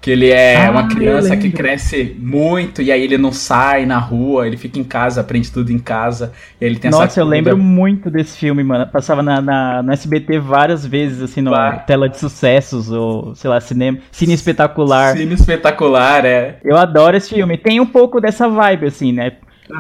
Que 0.01 0.11
ele 0.13 0.31
é 0.31 0.57
Ah, 0.67 0.71
uma 0.71 0.89
criança 0.89 1.37
que 1.37 1.51
cresce 1.51 2.17
muito 2.19 2.81
e 2.81 2.91
aí 2.91 3.03
ele 3.03 3.19
não 3.19 3.31
sai 3.33 3.85
na 3.85 3.99
rua, 3.99 4.47
ele 4.47 4.57
fica 4.57 4.79
em 4.79 4.85
casa, 4.85 5.21
aprende 5.21 5.53
tudo 5.53 5.71
em 5.71 5.79
casa. 5.79 6.33
E 6.59 6.65
ele 6.65 6.77
tem 6.79 6.91
Nossa, 6.91 7.05
essa 7.05 7.21
eu 7.21 7.27
lembro 7.27 7.59
muito 7.59 8.11
desse 8.11 8.39
filme, 8.39 8.65
mano. 8.65 8.87
Passava 8.87 9.23
na, 9.23 9.43
na- 9.43 9.83
no 9.83 9.93
SBT 9.93 10.39
várias 10.39 10.87
vezes, 10.87 11.21
assim, 11.21 11.43
na 11.43 11.73
tela 11.81 12.09
de 12.09 12.17
sucessos, 12.19 12.91
ou, 12.91 13.35
sei 13.35 13.51
lá, 13.51 13.61
cinema, 13.61 13.99
cine 14.11 14.33
espetacular. 14.33 15.15
Cine 15.19 15.35
espetacular, 15.35 16.25
é. 16.25 16.59
Eu 16.65 16.79
adoro 16.79 17.15
esse 17.17 17.35
filme. 17.35 17.59
Tem 17.59 17.79
um 17.79 17.87
pouco 17.87 18.23
dessa 18.23 18.49
vibe, 18.49 18.87
assim, 18.87 19.13
né? 19.13 19.33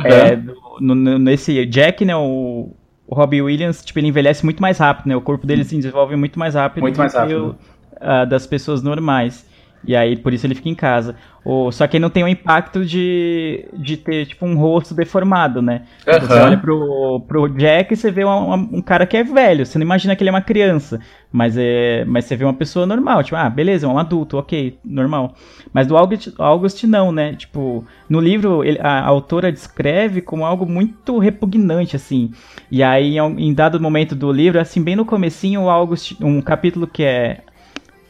É, 0.04 0.36
do- 0.36 0.54
no- 0.80 0.94
no- 0.94 1.18
nesse 1.18 1.64
Jack, 1.64 2.04
né, 2.04 2.14
o, 2.14 2.70
o 3.06 3.14
Robbie 3.14 3.40
Williams, 3.40 3.82
tipo, 3.82 3.98
ele 3.98 4.08
envelhece 4.08 4.44
muito 4.44 4.60
mais 4.60 4.76
rápido, 4.78 5.06
né? 5.08 5.16
O 5.16 5.20
corpo 5.22 5.46
dele 5.46 5.64
se 5.64 5.74
desenvolve 5.76 6.14
muito 6.14 6.38
mais 6.38 6.54
rápido 6.54 6.82
Muito 6.82 6.94
do 6.96 6.98
mais 6.98 7.12
que 7.12 7.18
rápido. 7.18 7.56
o, 7.56 7.56
ah, 8.00 8.24
das 8.26 8.46
pessoas 8.46 8.82
normais. 8.82 9.48
E 9.82 9.96
aí, 9.96 10.14
por 10.16 10.32
isso 10.34 10.46
ele 10.46 10.54
fica 10.54 10.68
em 10.68 10.74
casa. 10.74 11.16
O, 11.42 11.72
só 11.72 11.86
que 11.86 11.98
não 11.98 12.10
tem 12.10 12.22
o 12.22 12.28
impacto 12.28 12.84
de, 12.84 13.64
de 13.72 13.96
ter, 13.96 14.26
tipo, 14.26 14.44
um 14.44 14.54
rosto 14.58 14.94
deformado, 14.94 15.62
né? 15.62 15.84
Tipo, 16.04 16.26
Você 16.26 16.38
olha 16.38 16.58
pro, 16.58 17.20
pro 17.26 17.48
Jack 17.48 17.94
e 17.94 17.96
você 17.96 18.10
vê 18.10 18.22
um, 18.26 18.28
um- 18.28 18.68
um 18.74 18.82
cara 18.82 19.06
que 19.06 19.16
é 19.16 19.24
velho. 19.24 19.64
Você 19.64 19.78
não 19.78 19.84
imagina 19.86 20.14
que 20.14 20.22
ele 20.22 20.28
é 20.28 20.32
uma 20.34 20.42
criança. 20.42 21.00
Mas, 21.32 21.56
é, 21.56 22.04
mas 22.04 22.26
você 22.26 22.36
vê 22.36 22.44
uma 22.44 22.52
pessoa 22.52 22.84
normal. 22.84 23.22
Tipo, 23.24 23.36
ah, 23.36 23.48
beleza, 23.48 23.86
é 23.86 23.88
um 23.88 23.98
adulto, 23.98 24.36
ok, 24.36 24.78
normal. 24.84 25.34
Mas 25.72 25.86
do 25.86 25.96
August, 25.96 26.28
August 26.38 26.84
não, 26.84 27.10
né? 27.10 27.32
Tipo, 27.34 27.82
no 28.06 28.20
livro 28.20 28.62
ele- 28.62 28.78
a, 28.82 28.98
a 29.00 29.06
autora 29.06 29.50
descreve 29.50 30.20
como 30.20 30.44
algo 30.44 30.66
muito 30.66 31.18
repugnante, 31.18 31.96
assim. 31.96 32.32
E 32.70 32.82
aí, 32.82 33.16
em, 33.16 33.48
em 33.48 33.54
dado 33.54 33.80
momento 33.80 34.14
do 34.14 34.30
livro, 34.30 34.60
assim, 34.60 34.82
bem 34.82 34.94
no 34.94 35.06
comecinho, 35.06 35.62
o 35.62 35.70
August, 35.70 36.12
um 36.20 36.42
capítulo 36.42 36.86
que 36.86 37.02
é... 37.02 37.38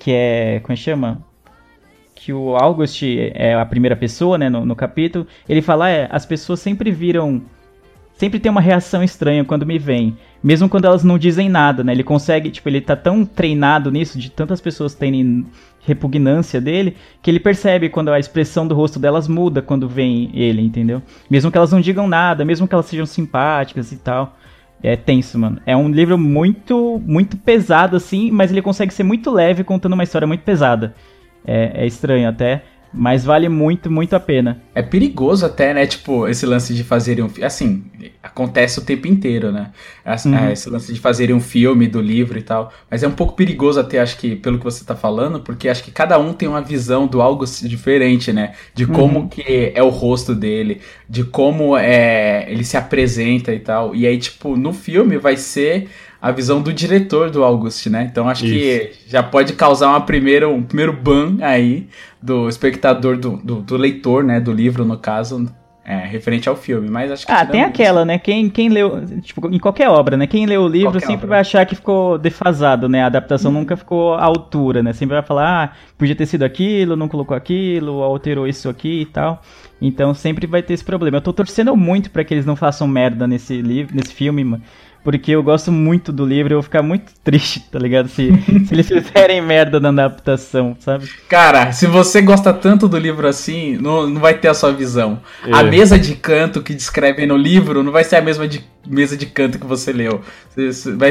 Que 0.01 0.11
é... 0.13 0.61
Como 0.61 0.73
é 0.73 0.77
que 0.77 0.83
chama? 0.83 1.23
Que 2.21 2.35
o 2.35 2.55
August 2.55 3.03
é 3.03 3.55
a 3.55 3.65
primeira 3.65 3.97
pessoa, 3.97 4.37
né, 4.37 4.51
no, 4.51 4.65
no 4.67 4.77
capítulo, 4.77 5.27
ele 5.49 5.63
fala, 5.63 5.89
é, 5.89 6.07
as 6.11 6.27
pessoas 6.27 6.61
sempre 6.61 6.91
viram, 6.91 7.41
sempre 8.13 8.39
tem 8.39 8.53
uma 8.53 8.61
reação 8.61 9.03
estranha 9.03 9.43
quando 9.43 9.65
me 9.65 9.79
veem, 9.79 10.15
mesmo 10.43 10.69
quando 10.69 10.85
elas 10.85 11.03
não 11.03 11.17
dizem 11.17 11.49
nada, 11.49 11.83
né, 11.83 11.93
ele 11.93 12.05
consegue, 12.05 12.51
tipo, 12.51 12.69
ele 12.69 12.83
tá 12.83 12.95
tão 12.95 13.25
treinado 13.25 13.91
nisso, 13.91 14.19
de 14.19 14.31
tantas 14.31 14.61
pessoas 14.61 14.95
terem 14.95 15.47
repugnância 15.81 16.61
dele, 16.61 16.95
que 17.23 17.31
ele 17.31 17.41
percebe 17.41 17.89
quando 17.89 18.13
a 18.13 18.19
expressão 18.19 18.69
do 18.69 18.75
rosto 18.75 18.99
delas 18.99 19.27
muda 19.27 19.63
quando 19.63 19.89
vem 19.89 20.31
ele, 20.35 20.61
entendeu? 20.61 21.01
Mesmo 21.31 21.51
que 21.51 21.57
elas 21.57 21.73
não 21.73 21.81
digam 21.81 22.07
nada, 22.07 22.45
mesmo 22.45 22.69
que 22.69 22.75
elas 22.75 22.85
sejam 22.85 23.07
simpáticas 23.07 23.93
e 23.93 23.97
tal. 23.97 24.37
É 24.83 24.95
tenso, 24.95 25.39
mano. 25.39 25.59
É 25.65 25.75
um 25.75 25.89
livro 25.89 26.19
muito, 26.19 27.01
muito 27.07 27.37
pesado, 27.39 27.97
assim, 27.97 28.31
mas 28.31 28.51
ele 28.51 28.61
consegue 28.61 28.93
ser 28.93 29.05
muito 29.05 29.31
leve 29.31 29.65
contando 29.65 29.95
uma 29.95 30.05
história 30.05 30.27
muito 30.27 30.43
pesada. 30.43 30.95
É, 31.45 31.83
é 31.85 31.87
estranho 31.87 32.29
até, 32.29 32.63
mas 32.93 33.25
vale 33.25 33.49
muito, 33.49 33.91
muito 33.91 34.15
a 34.17 34.21
pena. 34.21 34.63
É 34.75 34.83
perigoso 34.83 35.47
até, 35.47 35.73
né? 35.73 35.87
Tipo, 35.87 36.27
esse 36.27 36.45
lance 36.45 36.75
de 36.75 36.83
fazerem 36.83 37.23
um 37.23 37.29
filme. 37.29 37.45
Assim, 37.47 37.85
acontece 38.21 38.81
o 38.81 38.83
tempo 38.85 39.07
inteiro, 39.07 39.53
né? 39.53 39.71
As- 40.05 40.25
Uhum. 40.25 40.35
é, 40.35 40.53
esse 40.53 40.69
lance 40.69 40.93
de 40.93 40.99
fazerem 40.99 41.35
um 41.35 41.41
filme 41.41 41.87
do 41.87 42.01
livro 42.01 42.37
e 42.37 42.43
tal. 42.43 42.73
Mas 42.91 43.03
é 43.05 43.09
um 43.09 43.13
pouco 43.13 43.35
perigoso 43.35 43.79
até, 43.79 44.01
acho 44.01 44.19
que, 44.19 44.35
pelo 44.35 44.59
que 44.59 44.65
você 44.65 44.85
tá 44.85 44.97
falando, 44.97 45.41
porque 45.41 45.69
acho 45.69 45.85
que 45.85 45.93
cada 45.93 46.19
um 46.19 46.33
tem 46.33 46.49
uma 46.49 46.61
visão 46.61 47.07
do 47.07 47.23
algo 47.23 47.45
diferente, 47.63 48.33
né? 48.33 48.53
De 48.75 48.87
como 48.87 49.21
Uhum. 49.21 49.29
que 49.29 49.73
é 49.75 49.83
o 49.83 49.89
rosto 49.89 50.35
dele, 50.35 50.81
de 51.09 51.23
como 51.23 51.77
é, 51.77 52.45
ele 52.51 52.65
se 52.65 52.77
apresenta 52.77 53.55
e 53.55 53.61
tal. 53.61 53.95
E 53.95 54.05
aí, 54.07 54.19
tipo, 54.19 54.57
no 54.57 54.73
filme 54.73 55.17
vai 55.17 55.37
ser 55.37 55.89
a 56.21 56.31
visão 56.31 56.61
do 56.61 56.73
diretor 56.73 57.31
do 57.31 57.43
August, 57.43 57.87
né? 57.87 58.07
Então 58.11 58.29
acho 58.29 58.45
que 58.45 58.93
já 59.07 59.23
pode 59.23 59.55
causar 59.55 59.89
uma 59.89 60.01
primeira, 60.03 60.49
um 60.49 60.63
primeiro 60.63 60.93
ban 60.93 61.39
aí 61.41 61.89
do 62.23 62.49
espectador, 62.49 63.17
do, 63.17 63.37
do, 63.39 63.57
do 63.63 63.77
leitor, 63.77 64.23
né? 64.23 64.39
Do 64.39 64.53
livro, 64.53 64.85
no 64.85 64.99
caso, 64.99 65.47
é, 65.83 65.97
referente 66.07 66.47
ao 66.49 66.55
filme. 66.57 66.91
Mas 66.91 67.11
acho 67.11 67.25
que. 67.27 67.33
Ah, 67.33 67.47
tem 67.47 67.61
isso- 67.63 67.71
aquela, 67.71 68.05
né? 68.05 68.19
Quem, 68.19 68.51
quem 68.51 68.69
leu, 68.69 69.03
tipo, 69.23 69.49
em 69.49 69.59
qualquer 69.59 69.89
obra, 69.89 70.17
né? 70.19 70.27
Quem 70.27 70.45
leu 70.45 70.63
o 70.65 70.69
livro 70.69 70.93
Qualquer 70.93 71.07
sempre 71.07 71.25
obra. 71.25 71.29
vai 71.29 71.41
achar 71.41 71.65
que 71.65 71.75
ficou 71.75 72.19
defasado, 72.19 72.87
né? 72.87 73.03
A 73.03 73.07
adaptação 73.07 73.51
nunca 73.51 73.75
ficou 73.77 74.13
à 74.15 74.23
altura, 74.25 74.83
né? 74.83 74.93
Sempre 74.93 75.15
vai 75.15 75.25
falar, 75.25 75.65
ah, 75.73 75.77
podia 75.97 76.15
ter 76.15 76.27
sido 76.27 76.43
aquilo, 76.43 76.97
não 76.97 77.09
colocou 77.09 77.35
aquilo, 77.37 78.03
alterou 78.03 78.47
isso 78.47 78.69
aqui 78.69 79.01
e 79.01 79.07
tal. 79.07 79.41
Então 79.81 80.13
sempre 80.13 80.47
vai 80.47 80.63
ter 80.63 80.75
esse 80.75 80.85
problema. 80.85 81.17
Eu 81.17 81.23
tô 81.23 81.33
torcendo 81.33 81.75
muito 81.75 82.11
pra 82.11 82.23
que 82.25 82.35
eles 82.35 82.45
não 82.45 82.57
façam 82.57 82.87
merda 82.87 83.27
nesse 83.27 83.63
livro, 83.63 83.97
nesse 83.97 84.13
filme, 84.13 84.45
mano. 84.45 84.63
Porque 85.03 85.31
eu 85.33 85.43
gosto 85.43 85.73
muito 85.73 86.13
do 86.13 86.27
livro 86.27 86.53
e 86.53 86.55
eu 86.55 86.59
vou 86.59 86.63
ficar 86.63 86.83
muito 86.83 87.13
triste, 87.25 87.61
tá 87.71 87.79
ligado? 87.79 88.09
Se, 88.09 88.31
se 88.67 88.75
eles 88.75 88.87
fizerem 88.87 89.41
merda 89.45 89.81
na 89.81 89.89
adaptação, 89.89 90.77
sabe? 90.79 91.09
Cara, 91.29 91.73
se 91.73 91.87
você 91.87 92.21
gosta 92.21 92.53
tanto 92.53 92.87
do 92.89 92.99
livro 92.99 93.27
assim, 93.27 93.77
não, 93.79 94.07
não 94.09 94.21
vai 94.21 94.35
ter 94.35 94.49
a 94.49 94.55
sua 94.55 94.73
visão. 94.73 95.21
A 95.51 95.61
É. 95.61 95.63
mesa 95.71 95.99
de 95.99 96.15
canto 96.15 96.63
que 96.63 96.75
descrevem 96.75 97.27
no 97.27 97.37
livro 97.37 97.83
não 97.83 97.91
vai 97.93 98.05
ser 98.05 98.17
a 98.17 98.21
mesma 98.23 98.47
de, 98.47 98.63
mesa 98.87 99.17
de 99.17 99.27
canto 99.27 99.59
que 99.59 99.67
você 99.67 99.93
leu. 99.93 100.23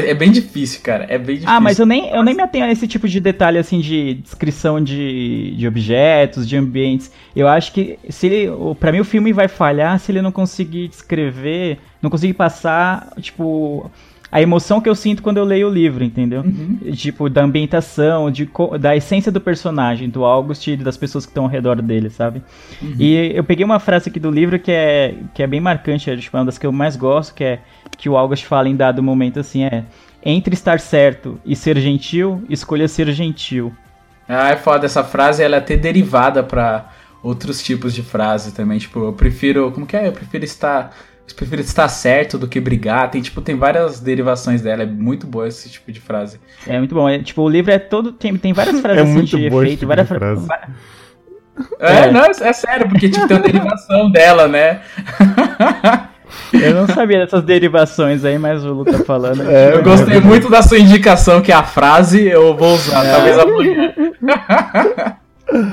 É 0.04 0.14
bem 0.14 0.30
difícil, 0.30 0.80
cara. 0.82 1.04
É 1.08 1.18
bem 1.18 1.36
difícil. 1.36 1.54
Ah, 1.54 1.60
mas 1.60 1.78
eu 1.78 1.86
nem, 1.86 2.10
eu 2.10 2.22
nem 2.22 2.34
me 2.34 2.42
atenho 2.42 2.64
a 2.64 2.72
esse 2.72 2.86
tipo 2.86 3.08
de 3.08 3.20
detalhe, 3.20 3.58
assim, 3.58 3.80
de 3.80 4.14
descrição 4.14 4.82
de, 4.82 5.54
de 5.56 5.66
objetos, 5.66 6.48
de 6.48 6.56
ambientes. 6.56 7.10
Eu 7.34 7.48
acho 7.48 7.72
que, 7.72 7.98
se 8.08 8.26
ele, 8.26 8.52
pra 8.78 8.92
mim, 8.92 9.00
o 9.00 9.04
filme 9.04 9.32
vai 9.32 9.48
falhar 9.48 9.98
se 9.98 10.12
ele 10.12 10.22
não 10.22 10.32
conseguir 10.32 10.88
descrever, 10.88 11.78
não 12.02 12.10
conseguir 12.10 12.34
passar, 12.34 13.12
tipo, 13.20 13.90
a 14.30 14.40
emoção 14.40 14.80
que 14.80 14.88
eu 14.88 14.94
sinto 14.94 15.22
quando 15.22 15.38
eu 15.38 15.44
leio 15.44 15.68
o 15.68 15.72
livro, 15.72 16.04
entendeu? 16.04 16.42
Uhum. 16.42 16.78
Tipo, 16.92 17.28
da 17.28 17.42
ambientação, 17.42 18.30
de, 18.30 18.48
da 18.78 18.96
essência 18.96 19.32
do 19.32 19.40
personagem, 19.40 20.08
do 20.08 20.24
August 20.24 20.66
e 20.68 20.76
das 20.76 20.96
pessoas 20.96 21.26
que 21.26 21.30
estão 21.30 21.44
ao 21.44 21.50
redor 21.50 21.82
dele, 21.82 22.10
sabe? 22.10 22.42
Uhum. 22.80 22.94
E 22.98 23.32
eu 23.34 23.42
peguei 23.42 23.64
uma 23.64 23.80
frase 23.80 24.08
aqui 24.08 24.20
do 24.20 24.30
livro 24.30 24.58
que 24.58 24.70
é, 24.70 25.14
que 25.34 25.42
é 25.42 25.46
bem 25.46 25.60
marcante, 25.60 26.10
é 26.10 26.16
tipo, 26.16 26.36
uma 26.36 26.44
das 26.44 26.58
que 26.58 26.66
eu 26.66 26.72
mais 26.72 26.96
gosto, 26.96 27.34
que 27.34 27.44
é 27.44 27.60
que 27.96 28.08
o 28.08 28.16
August 28.16 28.44
fala 28.44 28.68
em 28.68 28.76
dado 28.76 29.02
momento 29.02 29.40
assim, 29.40 29.64
é 29.64 29.84
entre 30.24 30.54
estar 30.54 30.78
certo 30.80 31.40
e 31.44 31.56
ser 31.56 31.78
gentil, 31.78 32.42
escolha 32.48 32.86
ser 32.86 33.10
gentil. 33.12 33.74
Ah, 34.28 34.50
é 34.50 34.56
foda 34.56 34.86
essa 34.86 35.02
frase, 35.02 35.42
ela 35.42 35.56
é 35.56 35.58
até 35.58 35.76
derivada 35.76 36.42
pra 36.42 36.88
outros 37.22 37.62
tipos 37.62 37.94
de 37.94 38.02
frase 38.02 38.52
também. 38.52 38.78
Tipo, 38.78 39.06
eu 39.06 39.12
prefiro. 39.12 39.70
Como 39.72 39.86
que 39.86 39.96
é? 39.96 40.08
Eu 40.08 40.12
prefiro 40.12 40.44
estar. 40.44 40.94
Eu 41.30 41.36
prefiro 41.36 41.62
estar 41.62 41.88
certo 41.88 42.36
do 42.38 42.46
que 42.48 42.60
brigar. 42.60 43.10
Tem, 43.10 43.20
tipo, 43.22 43.40
tem 43.40 43.56
várias 43.56 44.00
derivações 44.00 44.60
dela. 44.62 44.82
É 44.82 44.86
muito 44.86 45.26
boa 45.26 45.46
esse 45.48 45.68
tipo 45.70 45.90
de 45.92 46.00
frase. 46.00 46.40
É 46.66 46.78
muito 46.78 46.94
bom. 46.94 47.08
É, 47.08 47.18
tipo, 47.18 47.42
o 47.42 47.48
livro 47.48 47.70
é 47.72 47.78
todo. 47.78 48.12
Tem, 48.12 48.36
tem 48.36 48.52
várias 48.52 48.78
frases 48.82 48.98
É 48.98 49.02
assim 49.02 49.12
muito 49.12 49.36
de 49.36 49.46
efeito, 49.46 49.70
tipo 49.70 49.86
várias 49.86 50.08
de 50.08 50.14
fra- 50.14 50.36
É, 51.78 51.92
É. 52.06 52.10
não, 52.10 52.24
é, 52.24 52.30
é 52.30 52.52
sério, 52.52 52.88
porque 52.88 53.08
tipo, 53.08 53.26
tem 53.28 53.36
uma 53.36 53.42
derivação 53.46 54.10
dela, 54.12 54.48
né? 54.48 54.80
Eu 56.52 56.74
não 56.74 56.86
sabia 56.86 57.18
dessas 57.18 57.42
derivações 57.42 58.24
aí, 58.24 58.38
mas 58.38 58.64
o 58.64 58.72
Lu 58.72 58.84
tá 58.84 58.98
falando. 59.04 59.42
É, 59.50 59.74
Eu 59.74 59.82
gostei 59.82 60.20
muito 60.20 60.48
da 60.48 60.62
sua 60.62 60.78
indicação, 60.78 61.40
que 61.42 61.50
é 61.52 61.54
a 61.54 61.62
frase, 61.64 62.24
eu 62.26 62.56
vou 62.56 62.74
usar, 62.74 63.02
talvez 63.04 63.38
amanhã. 63.38 63.92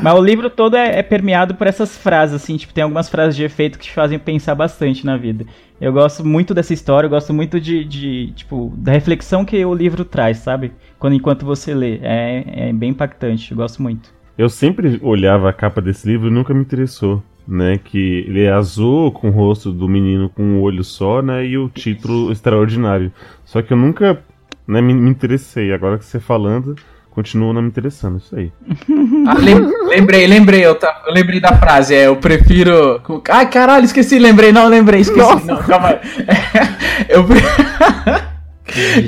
Mas 0.02 0.14
o 0.14 0.24
livro 0.24 0.50
todo 0.50 0.76
é, 0.76 1.00
é 1.00 1.04
permeado 1.04 1.56
por 1.56 1.68
essas 1.68 1.98
frases, 1.98 2.36
assim, 2.36 2.58
tipo, 2.58 2.74
tem 2.74 2.84
algumas 2.84 3.10
frases 3.10 3.36
de 3.36 3.44
efeito 3.44 3.78
que 3.78 3.86
te 3.86 3.94
fazem 3.94 4.18
pensar 4.18 4.56
bastante 4.56 5.06
na 5.06 5.18
vida. 5.18 5.46
Eu 5.80 5.94
gosto 5.94 6.26
muito 6.26 6.54
dessa 6.54 6.74
história, 6.74 7.06
eu 7.06 7.12
gosto 7.12 7.34
muito 7.34 7.60
de, 7.60 7.84
de, 7.84 8.32
tipo, 8.36 8.74
da 8.78 8.92
reflexão 8.92 9.46
que 9.46 9.64
o 9.64 9.74
livro 9.74 10.04
traz, 10.04 10.38
sabe? 10.38 10.72
Quando 10.98 11.14
enquanto 11.14 11.46
você 11.46 11.74
lê. 11.74 12.00
É, 12.02 12.70
é 12.70 12.74
bem 12.74 12.90
impactante, 12.90 13.52
eu 13.52 13.58
gosto 13.58 13.82
muito. 13.82 14.12
Eu 14.38 14.50
sempre 14.50 15.00
olhava 15.04 15.50
a 15.50 15.54
capa 15.54 15.82
desse 15.82 16.08
livro 16.08 16.28
e 16.28 16.32
nunca 16.32 16.54
me 16.54 16.62
interessou, 16.62 17.24
né? 17.48 17.78
Que 17.78 18.26
ele 18.28 18.44
é 18.44 18.52
azul, 18.52 19.12
com 19.12 19.30
o 19.30 19.32
rosto 19.32 19.72
do 19.72 19.88
menino 19.88 20.30
com 20.30 20.44
um 20.44 20.62
olho 20.62 20.84
só, 20.84 21.22
né? 21.22 21.46
E 21.46 21.58
o 21.58 21.70
título 21.70 22.32
extraordinário. 22.32 23.12
Só 23.46 23.62
que 23.62 23.74
eu 23.74 23.78
nunca 23.78 24.24
né, 24.68 24.82
me, 24.82 24.94
me 24.94 25.10
interessei. 25.10 25.72
Agora 25.72 25.98
que 25.98 26.06
você 26.06 26.20
falando, 26.20 26.76
continua 27.18 27.52
não 27.52 27.64
me 27.64 27.68
interessando. 27.68 28.18
Isso 28.20 28.36
aí. 28.36 28.52
Ah, 29.28 29.34
lem- 29.40 29.72
lembrei, 29.90 30.26
lembrei, 30.28 30.64
eu, 30.66 30.76
tá- 30.76 31.02
eu 31.08 31.14
lembrei 31.14 31.40
da 31.42 31.52
frase, 31.58 31.94
é, 31.94 32.06
eu 32.08 32.16
prefiro... 32.16 33.02
Ai, 33.30 33.50
caralho, 33.50 33.84
esqueci, 33.84 34.18
lembrei, 34.20 34.52
não, 34.54 34.68
lembrei, 34.70 35.02
esqueci, 35.02 35.46
não, 35.46 35.58
calma 35.58 35.90
aí. 35.90 36.00
Eu 37.10 37.24
pre- 37.26 37.42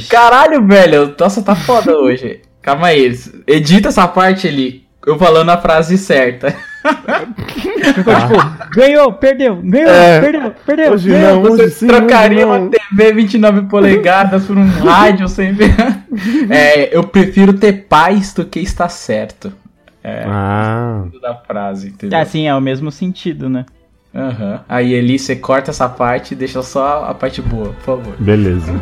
Caralho, 0.10 0.66
velho, 0.66 1.16
nossa, 1.18 1.42
tá 1.42 1.56
foda 1.56 1.96
hoje. 1.98 2.42
Calma 2.62 2.88
aí, 2.88 3.14
edita 3.48 3.88
essa 3.90 4.08
parte 4.08 4.48
ali, 4.48 4.84
eu 5.06 5.18
falando 5.18 5.50
a 5.50 5.58
frase 5.58 5.98
certa. 5.98 6.54
Ficou 7.96 8.14
tipo, 8.16 8.70
ganhou, 8.76 9.14
perdeu, 9.14 9.56
ganhou, 9.64 9.90
É. 9.90 10.20
perdeu, 10.22 10.54
perdeu. 10.66 10.94
Hoje 10.94 11.10
ganhou. 11.10 11.36
não, 11.36 11.42
Você 11.44 11.64
hoje 11.64 11.74
sim, 11.76 11.88
trocaria 11.88 12.38
hoje 12.40 12.46
uma 12.46 12.60
não. 12.60 12.70
TV 12.70 13.14
29 13.14 13.62
polegadas 13.64 14.46
por 14.46 14.58
um 14.58 14.68
rádio 14.68 15.28
sem 15.28 15.54
ver. 15.54 15.74
É, 16.50 16.96
eu 16.96 17.04
prefiro 17.08 17.54
ter 17.54 17.86
paz 17.88 18.34
do 18.34 18.46
que 18.46 18.60
estar 18.60 18.90
certo. 18.90 19.54
É, 20.04 20.24
Ah, 20.26 21.06
da 21.22 21.36
frase, 21.36 21.90
entendeu? 21.90 22.18
Ah, 22.18 22.26
sim, 22.26 22.48
é 22.48 22.56
o 22.56 22.62
mesmo 22.62 22.92
sentido, 22.92 23.50
né? 23.50 23.66
Aham. 24.16 24.62
Aí 24.68 24.94
Eli, 24.94 25.20
você 25.20 25.36
corta 25.36 25.70
essa 25.72 25.88
parte 25.88 26.32
e 26.32 26.36
deixa 26.36 26.64
só 26.64 27.06
a 27.06 27.14
parte 27.14 27.42
boa, 27.42 27.74
por 27.74 27.84
favor. 27.84 28.16
beleza. 28.20 28.74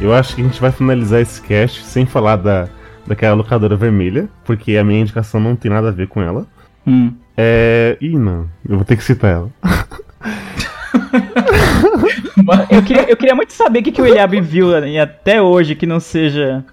Eu 0.00 0.14
acho 0.14 0.34
que 0.34 0.40
a 0.40 0.44
gente 0.44 0.60
vai 0.60 0.72
finalizar 0.72 1.20
esse 1.20 1.40
cast 1.42 1.84
sem 1.84 2.06
falar 2.06 2.36
da, 2.36 2.68
daquela 3.10 3.34
locadora 3.34 3.74
vermelha, 3.74 4.28
porque 4.44 4.76
a 4.76 4.84
minha 4.84 5.00
indicação 5.00 5.40
não 5.40 5.56
tem 5.56 5.70
nada 5.70 5.88
a 5.88 5.92
ver 5.92 6.06
com 6.06 6.22
ela. 6.22 6.46
Hum. 6.86 7.12
É. 7.36 7.96
Ih, 8.00 8.16
não, 8.16 8.48
eu 8.68 8.76
vou 8.76 8.84
ter 8.84 8.96
que 8.96 9.02
citar 9.04 9.32
ela. 9.32 9.50
Eu 12.68 12.82
queria, 12.82 13.08
eu 13.08 13.16
queria 13.16 13.34
muito 13.34 13.52
saber 13.52 13.78
o 13.78 13.82
que, 13.82 13.92
que 13.92 14.02
o 14.02 14.06
Eliabe 14.06 14.40
viu 14.40 14.76
e 14.84 14.98
até 14.98 15.40
hoje 15.40 15.76
que 15.76 15.86
não 15.86 16.00
seja. 16.00 16.64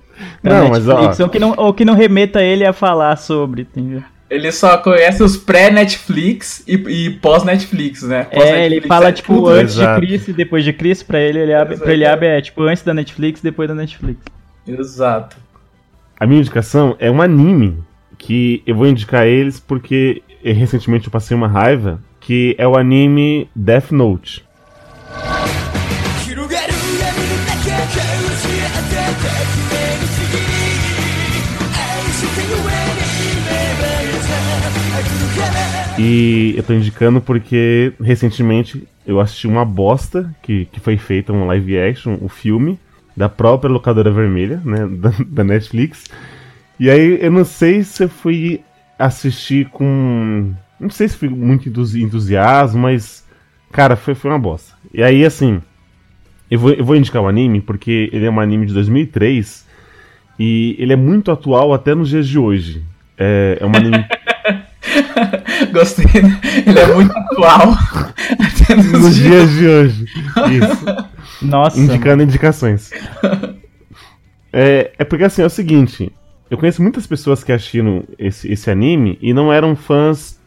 na 0.41 0.61
Não, 0.61 0.69
mas, 0.69 0.87
ó. 0.87 0.93
Netflix, 0.93 1.19
ou, 1.19 1.29
que 1.29 1.39
não, 1.39 1.53
ou 1.55 1.73
que 1.73 1.85
não 1.85 1.93
remeta 1.93 2.41
ele 2.41 2.65
a 2.65 2.73
falar 2.73 3.15
sobre, 3.17 3.61
entendeu? 3.61 4.01
Ele 4.29 4.51
só 4.51 4.77
conhece 4.77 5.21
os 5.21 5.37
pré-Netflix 5.37 6.63
e, 6.67 6.73
e 6.73 7.09
pós-Netflix, 7.11 8.01
né? 8.01 8.27
É, 8.31 8.65
ele 8.65 8.81
Pós-Netflix 8.81 8.87
fala, 8.87 9.09
é 9.09 9.11
tipo, 9.11 9.35
tudo. 9.35 9.49
antes 9.49 9.75
exato. 9.75 10.01
de 10.01 10.07
Cristo 10.07 10.31
e 10.31 10.33
depois 10.33 10.63
de 10.63 10.73
Cristo, 10.73 11.05
pra 11.05 11.19
ele, 11.19 11.39
ele 11.39 11.53
abre, 11.53 11.77
pra 11.77 11.93
ele 11.93 12.05
abre 12.05 12.27
é 12.27 12.41
tipo 12.41 12.63
antes 12.63 12.81
da 12.81 12.93
Netflix 12.93 13.41
depois 13.41 13.69
da 13.69 13.75
Netflix. 13.75 14.19
Exato. 14.67 15.37
A 16.19 16.25
minha 16.25 16.39
indicação 16.39 16.95
é 16.97 17.11
um 17.11 17.21
anime 17.21 17.77
que 18.17 18.63
eu 18.65 18.73
vou 18.73 18.87
indicar 18.87 19.27
eles 19.27 19.59
porque 19.59 20.23
eh, 20.43 20.51
recentemente 20.51 21.05
eu 21.05 21.11
passei 21.11 21.37
uma 21.37 21.47
raiva, 21.47 22.01
que 22.19 22.55
é 22.57 22.67
o 22.67 22.75
anime 22.75 23.47
Death 23.55 23.91
Note. 23.91 24.43
E 35.99 36.55
eu 36.57 36.63
tô 36.63 36.73
indicando 36.73 37.21
porque 37.21 37.93
recentemente 38.01 38.87
eu 39.05 39.19
assisti 39.19 39.45
uma 39.45 39.63
bosta 39.63 40.35
que, 40.41 40.65
que 40.65 40.79
foi 40.79 40.97
feita, 40.97 41.31
um 41.31 41.45
live 41.45 41.77
action, 41.77 42.17
o 42.19 42.27
filme, 42.27 42.79
da 43.17 43.27
própria 43.27 43.69
locadora 43.71 44.11
vermelha, 44.11 44.61
né? 44.63 44.87
Da, 44.87 45.11
da 45.27 45.43
Netflix. 45.43 46.05
E 46.79 46.89
aí 46.89 47.17
eu 47.19 47.31
não 47.31 47.43
sei 47.43 47.83
se 47.83 48.03
eu 48.03 48.09
fui 48.09 48.61
assistir 48.99 49.67
com. 49.69 50.53
Não 50.79 50.91
sei 50.91 51.07
se 51.07 51.17
foi 51.17 51.27
muito 51.27 51.67
entusi- 51.67 52.03
entusiasmo, 52.03 52.81
mas. 52.83 53.25
Cara, 53.71 53.95
foi, 53.95 54.13
foi 54.15 54.29
uma 54.31 54.39
bosta. 54.39 54.73
E 54.93 55.01
aí, 55.03 55.25
assim. 55.25 55.61
Eu 56.49 56.59
vou, 56.59 56.71
eu 56.71 56.85
vou 56.85 56.95
indicar 56.95 57.21
o 57.21 57.27
anime 57.27 57.59
porque 57.59 58.09
ele 58.13 58.25
é 58.25 58.31
um 58.31 58.39
anime 58.39 58.65
de 58.67 58.73
2003 58.73 59.65
e 60.39 60.77
ele 60.79 60.93
é 60.93 60.95
muito 60.95 61.29
atual 61.29 61.73
até 61.73 61.93
nos 61.93 62.07
dias 62.07 62.25
de 62.25 62.39
hoje. 62.39 62.83
É, 63.17 63.57
é 63.59 63.65
um 63.65 63.75
anime 63.75 64.05
Gostei. 65.73 66.05
Ele 66.65 66.79
é 66.79 66.93
muito 66.93 67.11
atual. 67.17 67.73
Até 68.63 68.75
nos 68.75 68.91
nos 68.93 69.15
dias- 69.15 69.49
dias 69.51 69.51
de 69.57 69.67
hoje. 69.67 70.05
Isso. 70.57 70.85
Nossa. 71.41 71.79
Indicando 71.79 72.23
indicações. 72.23 72.91
É, 74.51 74.91
é 74.97 75.03
porque 75.03 75.23
assim, 75.25 75.41
é 75.41 75.45
o 75.45 75.49
seguinte. 75.49 76.11
Eu 76.49 76.57
conheço 76.57 76.81
muitas 76.81 77.05
pessoas 77.05 77.43
que 77.43 77.51
assistiram 77.51 78.03
esse, 78.17 78.49
esse 78.51 78.71
anime 78.71 79.17
e 79.21 79.33
não 79.33 79.51
eram 79.51 79.75
fãs, 79.75 80.39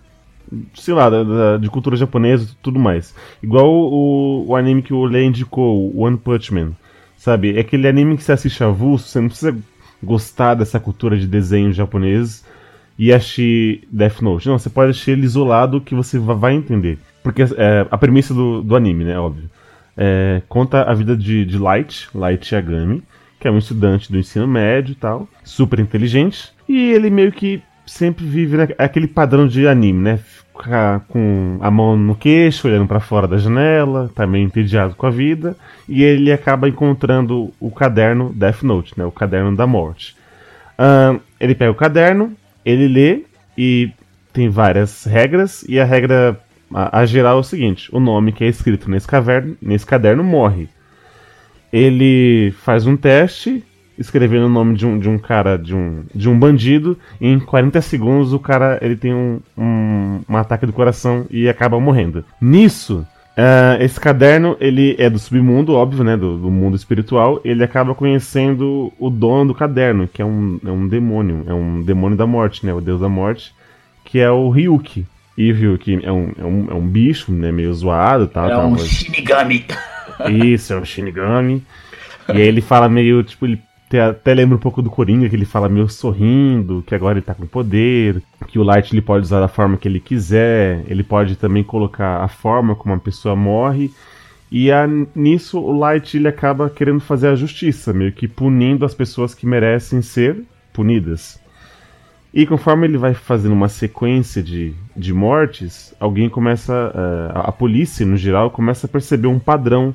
sei 0.75 0.95
lá, 0.95 1.11
da- 1.11 1.23
da- 1.23 1.57
de 1.59 1.69
cultura 1.69 1.97
japonesa 1.97 2.45
e 2.51 2.57
tudo 2.63 2.79
mais. 2.79 3.15
Igual 3.43 3.71
o, 3.71 4.47
o 4.49 4.57
anime 4.57 4.83
que 4.83 4.95
o 4.95 5.05
Lê 5.05 5.25
indicou, 5.25 5.93
o 5.95 6.01
One 6.01 6.17
Punch 6.17 6.53
Man. 6.53 6.73
Sabe? 7.17 7.55
É 7.57 7.61
aquele 7.61 7.87
anime 7.87 8.17
que 8.17 8.23
você 8.25 8.33
assiste 8.33 8.65
avulso, 8.65 9.07
você 9.09 9.21
não 9.21 9.29
precisa 9.29 9.57
gostar 10.03 10.55
dessa 10.55 10.81
cultura 10.81 11.19
de 11.19 11.27
desenhos 11.27 11.77
japoneses 11.77 12.43
e 12.99 13.13
assistir 13.13 13.87
Death 13.93 14.23
Note. 14.23 14.49
Não, 14.49 14.59
você 14.59 14.71
pode 14.71 14.91
assistir 14.93 15.11
ele 15.13 15.25
isolado 15.27 15.83
que 15.83 15.95
você 15.95 16.19
va- 16.19 16.33
vai 16.35 16.55
entender. 16.55 16.99
Porque 17.23 17.43
é, 17.43 17.87
a 17.91 17.99
premissa 17.99 18.33
do, 18.33 18.63
do 18.63 18.75
anime, 18.75 19.05
né? 19.05 19.19
Óbvio. 19.19 19.51
É, 20.03 20.41
conta 20.49 20.83
a 20.83 20.95
vida 20.95 21.15
de, 21.15 21.45
de 21.45 21.59
Light, 21.59 22.09
Light 22.15 22.55
Yagami, 22.55 23.03
que 23.39 23.47
é 23.47 23.51
um 23.51 23.59
estudante 23.59 24.11
do 24.11 24.19
ensino 24.19 24.47
médio 24.49 24.93
e 24.93 24.95
tal, 24.95 25.29
super 25.45 25.79
inteligente, 25.79 26.51
e 26.67 26.91
ele 26.93 27.11
meio 27.11 27.31
que 27.31 27.63
sempre 27.85 28.25
vive 28.25 28.57
na- 28.57 28.69
aquele 28.79 29.07
padrão 29.07 29.47
de 29.47 29.69
anime, 29.69 30.01
né? 30.03 30.17
Ficar 30.17 31.01
com 31.01 31.59
a 31.61 31.71
mão 31.71 31.97
no 31.99 32.15
queixo, 32.15 32.67
olhando 32.67 32.87
pra 32.87 32.99
fora 33.01 33.29
da 33.29 33.37
janela, 33.37 34.11
tá 34.15 34.27
meio 34.27 34.45
entediado 34.45 34.95
com 34.95 35.07
a 35.07 35.11
vida, 35.11 35.55
e 35.87 36.03
ele 36.03 36.33
acaba 36.33 36.67
encontrando 36.69 37.53
o 37.61 37.71
caderno 37.71 38.33
Death 38.35 38.63
Note, 38.63 38.95
né? 38.97 39.05
O 39.05 39.13
caderno 39.13 39.55
da 39.55 39.67
morte. 39.67 40.17
Ahn, 40.79 41.19
ele 41.39 41.55
pega 41.55 41.71
o 41.73 41.75
caderno, 41.75 42.33
ele 42.65 42.89
lê 42.89 43.25
e 43.57 43.91
tem 44.33 44.49
várias 44.49 45.05
regras, 45.05 45.63
e 45.69 45.79
a 45.79 45.85
regra 45.85 46.41
a, 46.73 47.01
a 47.01 47.07
geral 47.07 47.39
é 47.39 47.41
o 47.41 47.45
seguinte: 47.45 47.89
o 47.93 48.01
nome 48.01 48.33
que 48.33 48.45
é 48.45 48.49
escrito 48.49 48.91
nesse, 48.91 49.07
caverno, 49.07 49.57
nesse 49.61 49.87
caderno 49.87 50.25
morre. 50.25 50.69
Ele 51.73 52.53
faz 52.63 52.87
um 52.87 52.97
teste, 52.97 53.63
escrevendo 53.97 54.47
o 54.47 54.49
nome 54.49 54.75
de 54.75 54.85
um, 54.87 54.99
de 54.99 55.09
um 55.09 55.19
cara, 55.19 55.57
de 55.57 55.75
um, 55.75 56.05
de 56.13 56.29
um 56.29 56.37
bandido, 56.39 56.99
e 57.21 57.29
em 57.29 57.39
40 57.39 57.81
segundos 57.81 58.33
o 58.33 58.41
cara 58.41 58.79
ele 58.83 58.97
tem 58.97 59.15
um, 59.15 59.41
um, 59.57 60.21
um 60.29 60.37
ataque 60.37 60.67
do 60.67 60.73
coração 60.73 61.27
e 61.31 61.49
acaba 61.49 61.79
morrendo. 61.79 62.25
Nisso, 62.41 63.07
Ah, 63.37 63.79
esse 63.81 63.99
caderno, 63.99 64.57
ele 64.61 64.95
é 64.99 65.09
do 65.09 65.19
submundo, 65.19 65.73
óbvio, 65.75 66.05
né? 66.05 66.17
Do, 66.17 66.37
do 66.37 66.51
mundo 66.51 66.77
espiritual. 66.77 67.41
Ele 67.45 67.65
acaba 67.65 67.95
conhecendo 67.95 68.93
o 68.99 69.09
dono 69.09 69.47
do 69.47 69.55
caderno, 69.55 70.07
que 70.09 70.21
é 70.21 70.25
um, 70.25 70.61
é 70.65 70.71
um 70.71 70.87
demônio. 70.87 71.45
É 71.47 71.55
um 71.55 71.81
demônio 71.83 72.19
da 72.19 72.27
morte, 72.27 72.67
né? 72.67 72.75
O 72.75 72.81
deus 72.83 73.01
da 73.01 73.09
morte. 73.09 73.55
Que 74.05 74.19
é 74.19 74.31
o 74.31 74.51
Ryuki. 74.51 75.07
E 75.41 75.51
o 75.53 75.55
Ryuki 75.55 76.01
é 76.03 76.13
um, 76.13 76.33
é 76.39 76.45
um, 76.45 76.67
é 76.71 76.75
um 76.75 76.87
bicho, 76.87 77.33
né? 77.33 77.51
Meio 77.51 77.73
zoado 77.73 78.27
tal. 78.27 78.47
É 78.47 78.51
tal, 78.51 78.67
um 78.67 78.71
mas- 78.73 78.83
Shinigami. 78.87 79.65
Isso, 80.29 80.75
é 80.75 80.77
um 80.79 80.85
Shinigami. 80.85 81.63
E 82.29 82.33
aí 82.33 82.43
ele 82.43 82.61
fala 82.61 82.91
meio, 82.91 83.23
tipo, 83.23 83.47
ele 83.47 83.59
até 84.11 84.35
lembra 84.35 84.57
um 84.57 84.61
pouco 84.61 84.83
do 84.83 84.91
Coringa, 84.91 85.29
que 85.31 85.35
ele 85.35 85.47
fala 85.47 85.67
meio 85.69 85.89
sorrindo, 85.89 86.85
que 86.87 86.95
agora 86.95 87.15
ele 87.19 87.25
tá 87.25 87.35
com 87.35 87.47
poder, 87.47 88.23
que 88.49 88.59
o 88.59 88.63
Light 88.63 88.93
ele 88.93 89.01
pode 89.01 89.25
usar 89.25 89.41
da 89.41 89.49
forma 89.49 89.79
que 89.79 89.89
ele 89.89 89.99
quiser, 89.99 90.85
ele 90.87 91.03
pode 91.03 91.37
também 91.37 91.65
colocar 91.65 92.23
a 92.23 92.29
forma 92.29 92.75
como 92.77 92.95
a 92.95 92.99
pessoa 92.99 93.35
morre. 93.35 93.91
E 94.53 94.71
a- 94.71 94.87
nisso 95.15 95.59
o 95.59 95.73
Light 95.77 96.17
ele 96.19 96.29
acaba 96.29 96.69
querendo 96.69 97.01
fazer 97.01 97.29
a 97.29 97.35
justiça, 97.35 97.93
meio 97.95 98.13
que 98.13 98.29
punindo 98.29 98.85
as 98.85 98.95
pessoas 98.95 99.35
que 99.35 99.47
merecem 99.47 100.03
ser 100.03 100.37
punidas. 100.73 101.41
E 102.33 102.47
conforme 102.47 102.87
ele 102.87 102.97
vai 102.99 103.13
fazendo 103.13 103.53
uma 103.53 103.69
sequência 103.69 104.41
de, 104.41 104.73
de 105.01 105.13
mortes, 105.15 105.95
alguém 105.99 106.29
começa. 106.29 106.93
eh, 106.95 107.33
a, 107.35 107.41
a 107.49 107.53
polícia, 107.53 108.07
no 108.07 108.17
geral, 108.17 108.51
começa 108.51 108.87
a 108.87 108.91
perceber 108.91 109.29
um 109.29 109.39
padrão, 109.39 109.95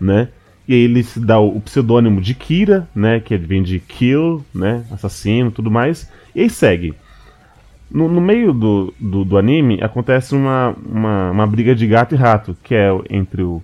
né? 0.00 0.28
E 0.66 0.72
aí 0.74 0.80
ele 0.80 1.02
se 1.02 1.20
dá 1.20 1.38
o, 1.38 1.56
o 1.56 1.60
pseudônimo 1.60 2.20
de 2.20 2.34
Kira, 2.34 2.88
né? 2.94 3.20
Que 3.20 3.36
vem 3.36 3.62
de 3.62 3.78
kill, 3.80 4.44
né? 4.54 4.84
Assassino 4.90 5.50
tudo 5.50 5.70
mais. 5.70 6.10
E 6.34 6.40
aí 6.42 6.48
segue. 6.50 6.94
No, 7.90 8.08
no 8.08 8.20
meio 8.20 8.52
do, 8.52 8.92
do, 8.98 9.24
do 9.24 9.38
anime 9.38 9.78
acontece 9.82 10.34
uma, 10.34 10.74
uma, 10.84 11.30
uma 11.30 11.46
briga 11.46 11.74
de 11.74 11.86
gato 11.86 12.14
e 12.14 12.18
rato, 12.18 12.56
que 12.62 12.74
é 12.74 12.88
entre 13.10 13.42
o, 13.42 13.62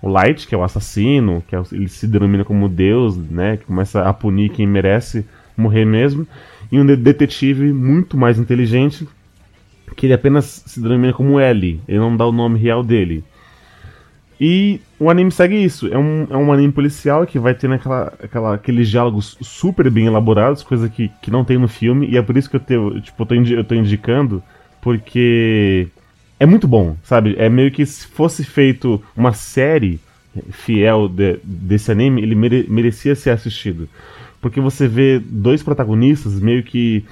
o 0.00 0.08
Light, 0.08 0.46
que 0.46 0.54
é 0.54 0.58
o 0.58 0.62
assassino, 0.62 1.42
que 1.46 1.56
é 1.56 1.62
ele 1.72 1.88
se 1.88 2.06
denomina 2.06 2.44
como 2.44 2.68
Deus, 2.68 3.16
né? 3.16 3.56
Que 3.56 3.64
começa 3.64 4.02
a 4.02 4.12
punir 4.14 4.50
quem 4.50 4.66
merece 4.66 5.26
morrer 5.56 5.84
mesmo. 5.84 6.26
E 6.70 6.78
um 6.78 6.86
de- 6.86 6.96
detetive 6.96 7.72
muito 7.72 8.16
mais 8.16 8.38
inteligente, 8.38 9.08
que 9.96 10.06
ele 10.06 10.12
apenas 10.14 10.62
se 10.66 10.80
denomina 10.80 11.12
como 11.12 11.38
L, 11.40 11.80
ele 11.86 11.98
não 11.98 12.16
dá 12.16 12.26
o 12.26 12.32
nome 12.32 12.58
real 12.58 12.82
dele. 12.82 13.24
E 14.40 14.80
o 15.00 15.10
anime 15.10 15.32
segue 15.32 15.56
isso. 15.56 15.92
É 15.92 15.98
um, 15.98 16.26
é 16.30 16.36
um 16.36 16.52
anime 16.52 16.72
policial 16.72 17.26
que 17.26 17.38
vai 17.38 17.54
ter 17.54 17.70
aquela, 17.72 18.12
aquela, 18.22 18.54
aqueles 18.54 18.88
diálogos 18.88 19.36
super 19.40 19.90
bem 19.90 20.06
elaborados, 20.06 20.62
coisa 20.62 20.88
que, 20.88 21.10
que 21.20 21.30
não 21.30 21.44
tem 21.44 21.58
no 21.58 21.66
filme, 21.66 22.06
e 22.08 22.16
é 22.16 22.22
por 22.22 22.36
isso 22.36 22.48
que 22.48 22.56
eu, 22.56 22.60
tenho, 22.60 23.00
tipo, 23.00 23.20
eu, 23.22 23.26
tô, 23.26 23.34
eu 23.34 23.64
tô 23.64 23.74
indicando, 23.74 24.42
porque 24.80 25.88
é 26.38 26.46
muito 26.46 26.68
bom, 26.68 26.96
sabe? 27.02 27.34
É 27.36 27.48
meio 27.48 27.70
que 27.72 27.84
se 27.84 28.06
fosse 28.06 28.44
feito 28.44 29.02
uma 29.16 29.32
série 29.32 29.98
fiel 30.52 31.08
de- 31.08 31.40
desse 31.42 31.90
anime, 31.90 32.22
ele 32.22 32.36
mere- 32.36 32.66
merecia 32.68 33.16
ser 33.16 33.30
assistido. 33.30 33.88
Porque 34.40 34.60
você 34.60 34.86
vê 34.86 35.18
dois 35.18 35.64
protagonistas 35.64 36.38
meio 36.38 36.62
que 36.62 37.04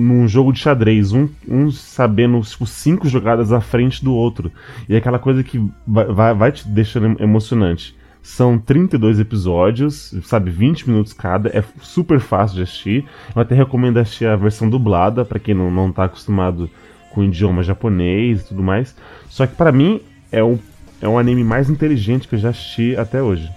num 0.00 0.26
jogo 0.26 0.52
de 0.52 0.58
xadrez, 0.58 1.12
um, 1.12 1.28
um 1.48 1.70
sabendo 1.70 2.40
tipo, 2.40 2.66
cinco 2.66 3.08
jogadas 3.08 3.52
à 3.52 3.60
frente 3.60 4.04
do 4.04 4.14
outro. 4.14 4.50
E 4.88 4.94
é 4.94 4.98
aquela 4.98 5.18
coisa 5.18 5.42
que 5.42 5.62
vai, 5.86 6.34
vai, 6.34 6.52
te 6.52 6.66
deixando 6.66 7.22
emocionante. 7.22 7.96
São 8.22 8.58
32 8.58 9.20
episódios, 9.20 10.14
sabe, 10.22 10.50
20 10.50 10.88
minutos 10.88 11.12
cada, 11.12 11.50
é 11.50 11.62
super 11.82 12.18
fácil 12.20 12.56
de 12.56 12.62
assistir. 12.62 13.04
Eu 13.34 13.42
até 13.42 13.54
recomendo 13.54 13.98
assistir 13.98 14.26
a 14.26 14.36
versão 14.36 14.68
dublada, 14.68 15.24
pra 15.24 15.38
quem 15.38 15.54
não, 15.54 15.70
não 15.70 15.92
tá 15.92 16.04
acostumado 16.04 16.70
com 17.10 17.20
o 17.20 17.24
idioma 17.24 17.62
japonês 17.62 18.40
e 18.40 18.48
tudo 18.48 18.62
mais. 18.62 18.96
Só 19.28 19.46
que 19.46 19.54
pra 19.54 19.70
mim 19.70 20.00
é 20.32 20.42
o, 20.42 20.58
é 21.00 21.08
um 21.08 21.18
anime 21.18 21.44
mais 21.44 21.68
inteligente 21.68 22.26
que 22.26 22.34
eu 22.34 22.38
já 22.38 22.48
assisti 22.48 22.96
até 22.96 23.22
hoje. 23.22 23.48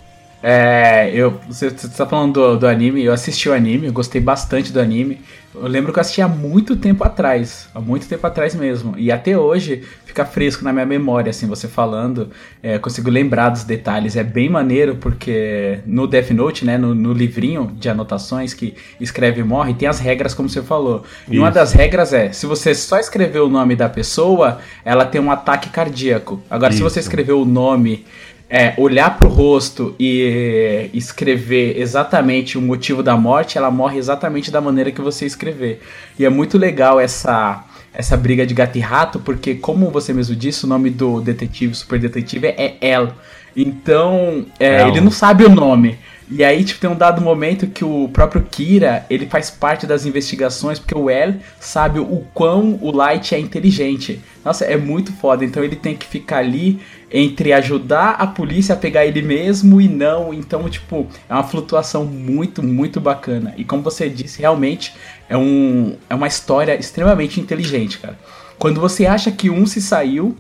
É, 0.41 1.10
eu, 1.13 1.39
você, 1.47 1.69
você 1.69 1.88
tá 1.88 2.06
falando 2.06 2.34
do, 2.34 2.60
do 2.60 2.67
anime, 2.67 3.04
eu 3.04 3.12
assisti 3.12 3.50
o 3.50 3.54
anime, 3.54 3.88
eu 3.88 3.93
gostei 3.93 4.21
bastante 4.21 4.71
do 4.71 4.80
anime. 4.80 5.19
Eu 5.56 5.67
lembro 5.67 5.91
que 5.91 5.97
eu 5.97 6.02
assisti 6.02 6.21
há 6.21 6.28
muito 6.28 6.76
tempo 6.76 7.04
atrás, 7.04 7.67
há 7.73 7.80
muito 7.80 8.08
tempo 8.08 8.26
atrás 8.28 8.54
mesmo. 8.54 8.93
E 8.97 9.12
até 9.12 9.36
hoje 9.36 9.84
fica 10.06 10.23
fresco 10.23 10.63
na 10.63 10.71
minha 10.71 10.86
memória, 10.86 11.32
assim, 11.32 11.47
você 11.47 11.67
falando, 11.67 12.30
é, 12.62 12.78
consigo 12.78 13.10
lembrar 13.10 13.50
dos 13.50 13.63
detalhes. 13.63 14.15
É 14.15 14.23
bem 14.23 14.50
maneiro 14.50 14.95
porque 14.97 15.80
no 15.86 16.06
Death 16.06 16.30
Note, 16.30 16.63
né, 16.63 16.78
no, 16.78 16.93
no 16.93 17.12
livrinho 17.12 17.71
de 17.80 17.89
anotações 17.89 18.54
que 18.54 18.76
escreve 19.00 19.41
e 19.41 19.43
morre, 19.43 19.73
tem 19.73 19.88
as 19.88 20.00
regras 20.00 20.36
como 20.36 20.47
você 20.47 20.62
falou. 20.62 21.04
E 21.28 21.39
uma 21.39 21.47
Isso. 21.47 21.56
das 21.56 21.73
regras 21.73 22.13
é, 22.13 22.32
se 22.32 22.45
você 22.45 22.76
só 22.76 23.00
escrever 23.00 23.39
o 23.39 23.50
nome 23.50 23.76
da 23.76 23.89
pessoa, 23.89 24.60
ela 24.86 25.06
tem 25.06 25.19
um 25.19 25.32
ataque 25.32 25.69
cardíaco. 25.69 26.41
Agora, 26.50 26.71
se 26.71 26.84
você 26.84 27.00
Isso. 27.00 27.10
escrever 27.10 27.34
o 27.34 27.45
nome 27.45 28.06
é, 28.49 28.73
olhar 28.77 29.17
pro 29.17 29.27
rosto 29.27 29.95
e 29.99 30.89
escrever 30.93 31.79
exatamente 31.79 32.57
o 32.57 32.62
motivo 32.62 33.03
da 33.03 33.17
morte, 33.17 33.57
ela 33.57 33.69
morre 33.69 33.97
exatamente 33.97 34.49
da 34.49 34.62
maneira 34.62 34.91
que 34.91 35.01
você 35.01 35.25
escrever. 35.25 35.81
E 36.17 36.25
é 36.25 36.29
muito 36.29 36.57
legal 36.57 36.99
essa 36.99 37.63
essa 37.93 38.15
briga 38.15 38.45
de 38.45 38.53
gato 38.53 38.77
e 38.77 38.79
rato, 38.79 39.19
porque 39.19 39.55
como 39.55 39.89
você 39.89 40.13
mesmo 40.13 40.36
disse, 40.36 40.65
o 40.65 40.67
nome 40.67 40.91
do 40.91 41.19
detetive, 41.19 41.73
super 41.73 41.99
detetive 41.99 42.45
é 42.45 42.77
El. 42.79 43.12
Então, 43.55 44.45
é, 44.60 44.81
El. 44.81 44.89
ele 44.89 45.01
não 45.01 45.10
sabe 45.10 45.43
o 45.43 45.49
nome. 45.49 45.97
E 46.29 46.43
aí, 46.43 46.63
tipo, 46.63 46.79
tem 46.79 46.89
um 46.89 46.95
dado 46.95 47.21
momento 47.21 47.65
que 47.67 47.83
o 47.83 48.10
próprio 48.10 48.45
Kira, 48.51 49.05
ele 49.10 49.25
faz 49.25 49.49
parte 49.49 49.88
das 49.88 50.05
investigações, 50.05 50.77
porque 50.77 50.95
o 50.95 51.10
El 51.10 51.36
sabe 51.60 51.99
o 51.99 52.23
quão 52.33 52.77
o 52.81 52.91
Light 52.91 53.33
é 53.33 53.39
inteligente. 53.39 54.21
Nossa, 54.43 54.65
é 54.65 54.77
muito 54.77 55.12
foda. 55.13 55.43
Então 55.43 55.63
ele 55.63 55.75
tem 55.75 55.95
que 55.95 56.05
ficar 56.05 56.39
ali 56.39 56.79
entre 57.11 57.53
ajudar 57.53 58.11
a 58.11 58.27
polícia 58.27 58.73
a 58.73 58.77
pegar 58.77 59.05
ele 59.05 59.21
mesmo 59.21 59.79
e 59.79 59.87
não. 59.87 60.33
Então, 60.33 60.69
tipo, 60.69 61.07
é 61.29 61.33
uma 61.33 61.43
flutuação 61.43 62.05
muito, 62.05 62.61
muito 62.61 62.99
bacana. 62.99 63.53
E 63.57 63.63
como 63.63 63.81
você 63.81 64.09
disse, 64.09 64.41
realmente 64.41 64.93
é, 65.29 65.37
um, 65.37 65.95
é 66.09 66.15
uma 66.15 66.27
história 66.27 66.75
extremamente 66.75 67.39
inteligente, 67.39 67.97
cara. 67.99 68.17
Quando 68.57 68.81
você 68.81 69.05
acha 69.05 69.31
que 69.31 69.49
um 69.49 69.65
se 69.65 69.81
saiu, 69.81 70.35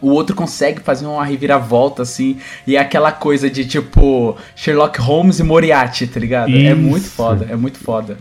o 0.00 0.10
outro 0.10 0.34
consegue 0.34 0.80
fazer 0.80 1.06
uma 1.06 1.24
reviravolta, 1.24 2.02
assim, 2.02 2.38
e 2.66 2.76
é 2.76 2.80
aquela 2.80 3.12
coisa 3.12 3.50
de 3.50 3.66
tipo 3.66 4.36
Sherlock 4.56 4.98
Holmes 5.00 5.38
e 5.38 5.42
Moriarty, 5.42 6.06
tá 6.06 6.18
ligado? 6.18 6.56
É 6.56 6.74
muito 6.74 7.04
Isso. 7.04 7.14
foda, 7.14 7.46
é 7.48 7.56
muito 7.56 7.78
foda. 7.78 8.16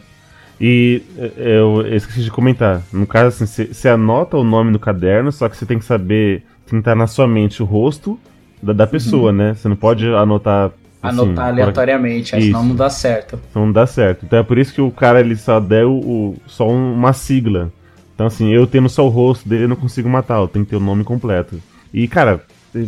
E 0.60 1.02
é, 1.17 1.58
eu 1.58 1.88
esqueci 1.95 2.21
de 2.21 2.30
comentar. 2.30 2.82
No 2.91 3.08
caso, 3.08 3.43
assim, 3.43 3.67
você 3.71 3.88
anota 3.88 4.36
o 4.36 4.43
nome 4.43 4.71
no 4.71 4.80
caderno, 4.80 5.32
só 5.32 5.47
que 5.47 5.56
você 5.56 5.65
tem 5.65 5.80
que 5.80 5.86
saber, 5.86 6.43
tem 6.70 6.80
que 6.80 6.82
estar 6.82 6.96
na 6.96 7.08
sua 7.08 7.28
mente 7.28 7.62
o 7.62 7.66
rosto 7.66 8.20
da, 8.62 8.74
da 8.74 8.88
pessoa, 8.88 9.32
né? 9.32 9.54
Você 9.54 9.68
não 9.68 9.76
pode 9.76 10.06
anotar. 10.08 10.72
assim, 11.02 11.22
Anotar 11.22 11.48
aleatoriamente, 11.48 12.36
aí 12.36 12.44
senão 12.48 12.64
não 12.66 12.76
dá 12.76 12.90
certo. 12.90 13.40
Então 13.50 13.66
não 13.66 13.72
dá 13.72 13.88
certo. 13.88 14.26
Então 14.26 14.40
é 14.40 14.44
por 14.44 14.58
isso 14.58 14.74
que 14.74 14.82
o 14.82 14.92
cara 14.92 15.20
ele 15.20 15.36
só 15.36 15.60
deu 15.60 15.92
o, 15.94 16.36
só 16.46 16.68
um- 16.70 16.94
uma 16.94 17.14
sigla. 17.14 17.72
Então 18.14 18.28
assim, 18.28 18.50
eu 18.52 18.68
tendo 18.68 18.90
só 18.90 19.06
o 19.06 19.10
rosto 19.10 19.48
dele, 19.48 19.64
eu 19.64 19.70
não 19.70 19.76
consigo 19.78 20.10
matar, 20.10 20.40
eu 20.40 20.48
tenho 20.48 20.66
que 20.66 20.72
ter 20.72 20.78
o 20.78 20.82
nome 20.82 21.04
completo. 21.06 21.62
E 21.94 22.06
cara, 22.08 22.42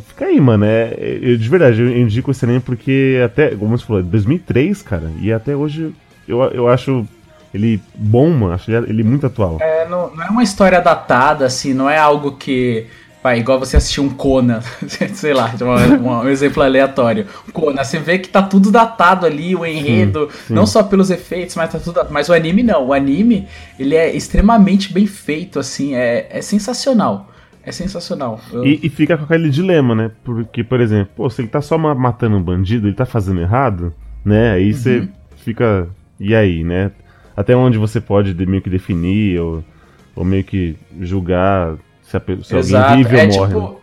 fica 0.07 0.25
aí, 0.25 0.39
mano. 0.41 0.65
É, 0.65 0.93
eu, 1.21 1.37
de 1.37 1.49
verdade, 1.49 1.81
eu 1.81 1.97
indico 1.97 2.31
esse 2.31 2.43
anime 2.43 2.59
porque 2.59 3.21
até, 3.23 3.55
como 3.55 3.77
você 3.77 3.85
falou, 3.85 4.01
é 4.01 4.03
2003, 4.05 4.81
cara, 4.81 5.09
e 5.21 5.31
até 5.31 5.55
hoje 5.55 5.93
eu, 6.27 6.41
eu 6.51 6.67
acho 6.67 7.07
ele 7.53 7.81
bom, 7.95 8.29
mano. 8.29 8.53
Acho 8.53 8.69
ele, 8.71 8.89
ele 8.89 9.03
muito 9.03 9.25
atual. 9.25 9.57
É, 9.61 9.87
não, 9.87 10.13
não 10.13 10.23
é 10.23 10.29
uma 10.29 10.43
história 10.43 10.81
datada, 10.81 11.45
assim, 11.45 11.73
não 11.73 11.89
é 11.89 11.97
algo 11.97 12.33
que. 12.33 12.87
Vai, 13.23 13.39
igual 13.39 13.59
você 13.59 13.77
assistir 13.77 14.01
um 14.01 14.09
Conan, 14.09 14.61
sei 15.13 15.33
lá, 15.33 15.53
uma- 15.99 16.21
um 16.21 16.27
exemplo 16.29 16.63
aleatório. 16.63 17.27
Conan, 17.53 17.83
você 17.83 17.99
vê 17.99 18.17
que 18.17 18.27
tá 18.29 18.41
tudo 18.41 18.71
datado 18.71 19.25
ali, 19.27 19.55
o 19.55 19.63
enredo, 19.65 20.27
sim. 20.47 20.53
não 20.55 20.65
só 20.65 20.81
pelos 20.81 21.11
efeitos, 21.11 21.55
mas 21.55 21.71
tá 21.71 21.77
tudo 21.79 21.93
datado. 21.93 22.11
Mas 22.13 22.29
o 22.29 22.33
anime 22.33 22.63
não, 22.63 22.87
o 22.87 22.93
anime, 22.93 23.47
ele 23.79 23.93
é 23.95 24.11
extremamente 24.15 24.91
bem 24.91 25.05
feito, 25.05 25.59
assim, 25.59 25.93
é, 25.93 26.27
é 26.31 26.41
sensacional. 26.41 27.29
É 27.63 27.71
sensacional. 27.71 28.39
Eu- 28.51 28.65
E, 28.65 28.79
e 28.81 28.89
fica 28.89 29.15
com 29.15 29.25
aquele 29.25 29.49
dilema, 29.51 29.93
né? 29.93 30.09
Porque, 30.23 30.63
por 30.63 30.81
exemplo, 30.81 31.11
pô, 31.15 31.29
se 31.29 31.41
ele 31.41 31.47
tá 31.47 31.61
só 31.61 31.77
ma- 31.77 31.93
matando 31.93 32.35
um 32.37 32.41
bandido, 32.41 32.87
ele 32.87 32.95
tá 32.95 33.05
fazendo 33.05 33.39
errado, 33.39 33.93
né? 34.25 34.53
Aí 34.53 34.73
você 34.73 35.07
fica. 35.37 35.87
E 36.19 36.33
aí, 36.33 36.63
né? 36.63 36.89
Até 37.37 37.55
onde 37.55 37.77
você 37.77 38.01
pode 38.01 38.33
de- 38.33 38.47
meio 38.47 38.63
que 38.63 38.69
definir 38.69 39.39
ou, 39.39 39.63
ou 40.15 40.25
meio 40.25 40.43
que 40.43 40.75
julgar 40.99 41.75
se, 42.11 42.17
a 42.17 42.63
se 42.63 42.75
alguém 42.75 43.03
vive 43.03 43.17
é 43.17 43.23
ou 43.23 43.29
morre. 43.29 43.55
né? 43.55 43.80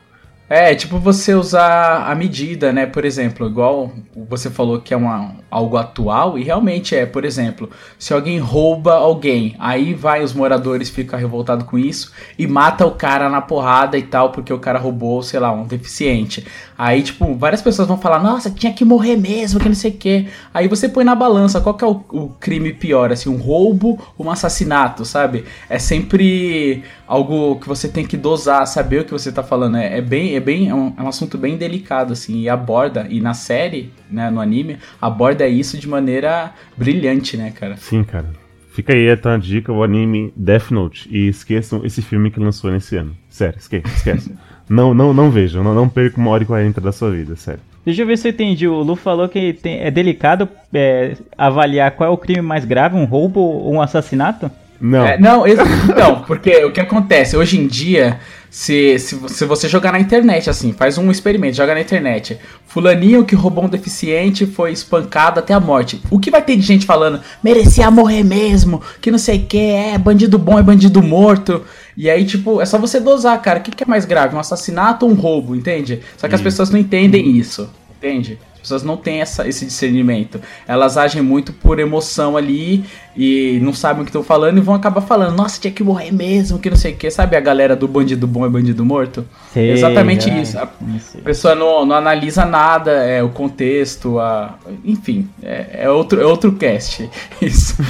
É 0.49 0.75
tipo 0.75 0.99
você 0.99 1.35
usar 1.35 2.11
a 2.11 2.15
medida, 2.15 2.73
né? 2.73 2.87
Por 2.87 3.05
exemplo, 3.05 3.47
igual 3.47 3.93
você 4.29 4.49
falou 4.51 4.81
que 4.81 4.95
é 4.95 4.97
uma, 4.97 5.37
algo 5.51 5.77
atual, 5.77 6.39
e 6.39 6.43
realmente 6.43 6.95
é, 6.95 7.05
por 7.05 7.25
exemplo, 7.25 7.71
se 7.99 8.13
alguém 8.15 8.39
rouba 8.39 8.95
alguém, 8.95 9.55
aí 9.59 9.95
vai 9.95 10.23
os 10.23 10.33
moradores 10.33 10.89
ficam 10.89 11.19
revoltados 11.19 11.67
com 11.67 11.79
isso 11.79 12.13
e 12.39 12.47
mata 12.47 12.87
o 12.87 12.93
cara 12.93 13.29
na 13.29 13.41
porrada 13.41 13.99
e 13.99 14.03
tal, 14.03 14.31
porque 14.31 14.53
o 14.53 14.59
cara 14.59 14.79
roubou, 14.79 15.23
sei 15.23 15.39
lá, 15.41 15.53
um 15.53 15.67
deficiente. 15.67 16.47
Aí, 16.77 17.03
tipo, 17.03 17.35
várias 17.35 17.61
pessoas 17.61 17.89
vão 17.89 17.99
falar, 17.99 18.23
nossa, 18.23 18.51
tinha 18.51 18.73
que 18.73 18.85
morrer 18.85 19.17
mesmo, 19.17 19.59
que 19.59 19.69
não 19.69 19.75
sei 19.75 19.91
o 19.91 19.95
quê. 19.95 20.29
Aí 20.55 20.69
você 20.69 20.89
põe 20.89 21.05
na 21.05 21.15
balança, 21.15 21.61
qual 21.61 21.75
que 21.75 21.85
é 21.85 21.89
o, 21.89 22.05
o 22.11 22.29
crime 22.39 22.73
pior, 22.73 23.11
assim, 23.11 23.29
um 23.29 23.37
roubo 23.37 23.99
ou 24.17 24.27
um 24.27 24.31
assassinato, 24.31 25.05
sabe? 25.05 25.45
É 25.69 25.79
sempre 25.79 26.85
algo 27.07 27.57
que 27.57 27.67
você 27.67 27.89
tem 27.89 28.07
que 28.07 28.17
dosar, 28.17 28.67
saber 28.67 29.01
o 29.01 29.05
que 29.05 29.11
você 29.11 29.33
tá 29.33 29.43
falando. 29.43 29.77
É, 29.77 29.99
é 29.99 30.01
bem, 30.01 30.37
é 30.38 30.40
bem, 30.40 30.68
é 30.68 30.74
um, 30.74 30.92
é 30.96 31.03
um 31.03 31.09
assunto 31.09 31.37
bem 31.37 31.57
delicado, 31.57 32.12
assim, 32.12 32.40
e 32.40 32.48
aborda, 32.48 33.07
e 33.11 33.20
na 33.20 33.35
série, 33.35 33.90
né, 34.11 34.31
no 34.31 34.40
anime, 34.40 34.79
aborda 35.01 35.46
isso 35.46 35.77
de 35.79 35.87
maneira 35.88 36.53
brilhante, 36.77 37.37
né, 37.37 37.51
cara? 37.55 37.77
Sim, 37.77 38.03
cara. 38.05 38.27
Fica 38.72 38.92
aí 38.94 39.09
então 39.11 39.33
a 39.33 39.37
dica, 39.38 39.72
o 39.72 39.83
anime 39.83 40.33
Death 40.37 40.70
Note. 40.70 41.09
E 41.11 41.27
esqueçam 41.29 41.85
esse 41.85 42.01
filme 42.01 42.31
que 42.31 42.38
lançou 42.38 42.70
nesse 42.70 42.96
ano. 42.96 43.14
Sério, 43.29 43.59
esquece. 43.59 43.88
esquece. 43.96 44.33
não, 44.70 44.94
não, 44.94 45.12
não 45.12 45.31
vejam, 45.31 45.64
não, 45.64 45.74
não 45.74 45.88
percam 45.88 46.22
uma 46.22 46.31
hora 46.31 46.44
e 46.44 46.46
quarenta 46.46 46.81
da 46.81 46.92
sua 46.92 47.11
vida, 47.11 47.35
sério. 47.35 47.61
Deixa 47.85 48.03
eu 48.03 48.07
ver 48.07 48.16
se 48.16 48.29
eu 48.29 48.31
entendi. 48.31 48.68
O 48.68 48.83
Lu 48.83 48.94
falou 48.94 49.29
que 49.29 49.53
tem- 49.55 49.81
é 49.81 49.90
delicado 49.90 50.48
é, 50.72 51.16
avaliar 51.37 51.90
qual 51.92 52.09
é 52.09 52.12
o 52.12 52.16
crime 52.16 52.40
mais 52.42 52.64
grave, 52.64 52.96
um 52.96 53.05
roubo 53.05 53.40
ou 53.40 53.74
um 53.74 53.83
assassinato? 53.83 54.48
Não, 54.81 55.05
É, 55.05 55.18
não, 55.18 55.44
então, 55.44 56.22
porque 56.24 56.64
o 56.64 56.70
que 56.70 56.81
acontece? 56.81 57.37
Hoje 57.37 57.59
em 57.59 57.66
dia, 57.66 58.20
se, 58.51 58.99
se, 58.99 59.19
se 59.29 59.45
você 59.45 59.69
jogar 59.69 59.93
na 59.93 60.01
internet, 60.01 60.49
assim, 60.49 60.73
faz 60.73 60.97
um 60.97 61.11
experimento, 61.11 61.57
joga 61.57 61.75
na 61.75 61.81
internet. 61.81 62.39
Fulaninho 62.67 63.25
que 63.25 63.35
roubou 63.35 63.65
um 63.65 63.69
deficiente 63.69 64.47
foi 64.47 64.73
espancado 64.73 65.39
até 65.39 65.53
a 65.53 65.61
morte. 65.61 66.01
O 66.11 66.19
que 66.19 66.31
vai 66.31 66.43
ter 66.43 66.57
de 66.57 66.63
gente 66.63 66.87
falando, 66.87 67.21
merecia 67.43 67.91
morrer 67.91 68.23
mesmo, 68.23 68.83
que 69.01 69.11
não 69.11 69.19
sei 69.19 69.39
o 69.39 69.47
que, 69.47 69.59
é 69.59 69.99
bandido 69.99 70.39
bom, 70.39 70.59
é 70.59 70.63
bandido 70.63 71.03
morto. 71.03 71.63
E 71.97 72.09
aí, 72.09 72.25
tipo, 72.25 72.61
é 72.61 72.67
só 72.67 72.79
você 72.79 73.01
dosar, 73.01 73.41
cara. 73.43 73.59
O 73.59 73.63
que, 73.63 73.71
que 73.71 73.85
é 73.85 73.87
mais 73.87 74.05
grave? 74.05 74.35
Um 74.35 74.41
assassinato 74.41 75.05
ou 75.05 75.13
um 75.13 75.15
roubo, 75.15 75.55
entende? 75.55 76.01
Só 76.17 76.29
que 76.29 76.35
as 76.35 76.41
pessoas 76.41 76.71
não 76.71 76.79
entendem 76.79 77.37
isso, 77.37 77.69
entende? 77.97 78.39
As 78.68 78.83
pessoas 78.83 78.83
não 78.83 78.96
têm 78.98 79.20
essa, 79.22 79.48
esse 79.48 79.64
discernimento. 79.64 80.40
Elas 80.66 80.98
agem 80.98 81.22
muito 81.22 81.52
por 81.52 81.78
emoção 81.78 82.37
ali 82.37 82.85
e 83.16 83.59
não 83.62 83.72
sabem 83.72 84.02
o 84.02 84.04
que 84.04 84.11
estão 84.11 84.22
falando 84.22 84.59
e 84.59 84.61
vão 84.61 84.74
acabar 84.74 85.00
falando, 85.00 85.35
nossa, 85.35 85.59
tinha 85.59 85.72
que 85.72 85.83
morrer 85.83 86.12
mesmo, 86.12 86.59
que 86.59 86.68
não 86.68 86.76
sei 86.76 86.92
o 86.92 86.96
que. 86.96 87.11
Sabe 87.11 87.37
a 87.37 87.40
galera 87.40 87.74
do 87.74 87.88
bandido 87.88 88.26
bom 88.26 88.44
é 88.44 88.48
bandido 88.48 88.85
morto? 88.85 89.26
Sei, 89.52 89.70
Exatamente 89.70 90.28
é, 90.28 90.42
isso. 90.42 90.59
A 90.59 90.68
sei. 91.00 91.22
pessoa 91.22 91.54
não, 91.54 91.87
não 91.87 91.96
analisa 91.96 92.44
nada, 92.44 92.90
é 92.90 93.22
o 93.22 93.31
contexto, 93.31 94.18
a... 94.18 94.59
enfim, 94.85 95.28
é, 95.42 95.85
é 95.85 95.90
outro, 95.90 96.20
é 96.20 96.26
outro 96.26 96.52
cast. 96.52 97.09
Isso. 97.40 97.76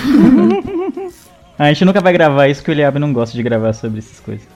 A 1.58 1.66
gente 1.72 1.84
nunca 1.84 2.00
vai 2.00 2.12
gravar 2.12 2.46
isso 2.46 2.62
que 2.62 2.70
o 2.70 2.72
Eliabe 2.72 3.00
não 3.00 3.12
gosta 3.12 3.36
de 3.36 3.42
gravar 3.42 3.72
sobre 3.72 3.98
essas 3.98 4.20
coisas. 4.20 4.46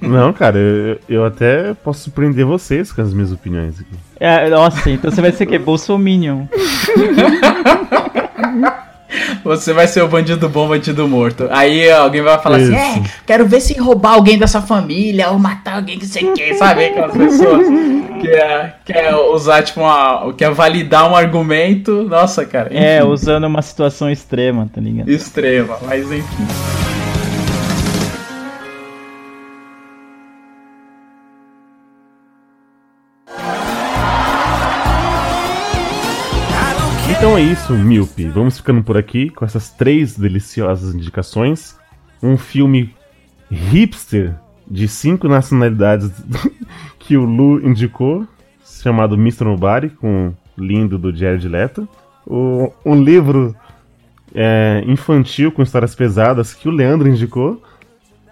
Não, 0.00 0.32
cara, 0.32 0.58
eu, 0.58 1.00
eu 1.08 1.24
até 1.24 1.74
posso 1.74 2.00
surpreender 2.04 2.44
vocês 2.44 2.92
com 2.92 3.00
as 3.02 3.12
minhas 3.12 3.32
opiniões 3.32 3.80
aqui. 3.80 3.96
É, 4.20 4.48
nossa, 4.48 4.90
então 4.90 5.10
você 5.10 5.20
vai 5.20 5.32
ser 5.32 5.44
o 5.44 5.46
quê? 5.46 5.58
Bolsominion. 5.58 6.46
Você 9.44 9.72
vai 9.72 9.86
ser 9.86 10.02
o 10.02 10.08
bandido 10.08 10.48
bom, 10.48 10.68
bandido 10.68 11.08
morto. 11.08 11.48
Aí 11.50 11.90
alguém 11.90 12.20
vai 12.20 12.38
falar 12.38 12.56
assim: 12.56 12.74
Isso. 12.74 12.98
é, 12.98 13.02
quero 13.26 13.46
ver 13.46 13.60
se 13.60 13.78
roubar 13.78 14.14
alguém 14.14 14.38
da 14.38 14.46
sua 14.46 14.60
família 14.60 15.30
ou 15.30 15.38
matar 15.38 15.76
alguém 15.76 15.98
que 15.98 16.06
você 16.06 16.22
quer, 16.32 16.54
sabe? 16.54 16.86
Aquelas 16.86 17.16
pessoas 17.16 17.66
que 18.20 18.28
é, 18.28 18.74
quer 18.84 19.14
usar, 19.14 19.62
tipo, 19.62 19.80
uma, 19.80 20.32
quer 20.34 20.50
validar 20.50 21.10
um 21.10 21.16
argumento. 21.16 22.04
Nossa, 22.04 22.44
cara. 22.44 22.68
É, 22.72 22.98
enfim, 22.98 23.08
usando 23.08 23.44
uma 23.44 23.62
situação 23.62 24.10
extrema, 24.10 24.68
tá 24.72 24.80
ligado? 24.80 25.08
Extrema, 25.08 25.78
mas 25.86 26.10
enfim. 26.12 26.77
É 37.38 37.40
isso, 37.40 37.72
Miope. 37.72 38.26
Vamos 38.26 38.56
ficando 38.56 38.82
por 38.82 38.96
aqui 38.96 39.30
com 39.30 39.44
essas 39.44 39.70
três 39.70 40.18
deliciosas 40.18 40.92
indicações. 40.92 41.76
Um 42.20 42.36
filme 42.36 42.92
hipster 43.48 44.34
de 44.68 44.88
cinco 44.88 45.28
nacionalidades 45.28 46.10
que 46.98 47.16
o 47.16 47.24
Lu 47.24 47.64
indicou, 47.64 48.26
chamado 48.64 49.14
Mr. 49.14 49.44
Nobody, 49.44 49.88
com 49.88 50.32
lindo 50.56 50.98
do 50.98 51.14
Jared 51.14 51.46
Leto. 51.48 51.88
O- 52.26 52.72
um 52.84 53.00
livro 53.00 53.54
é, 54.34 54.82
infantil 54.84 55.52
com 55.52 55.62
histórias 55.62 55.94
pesadas 55.94 56.52
que 56.52 56.68
o 56.68 56.72
Leandro 56.72 57.06
indicou, 57.08 57.62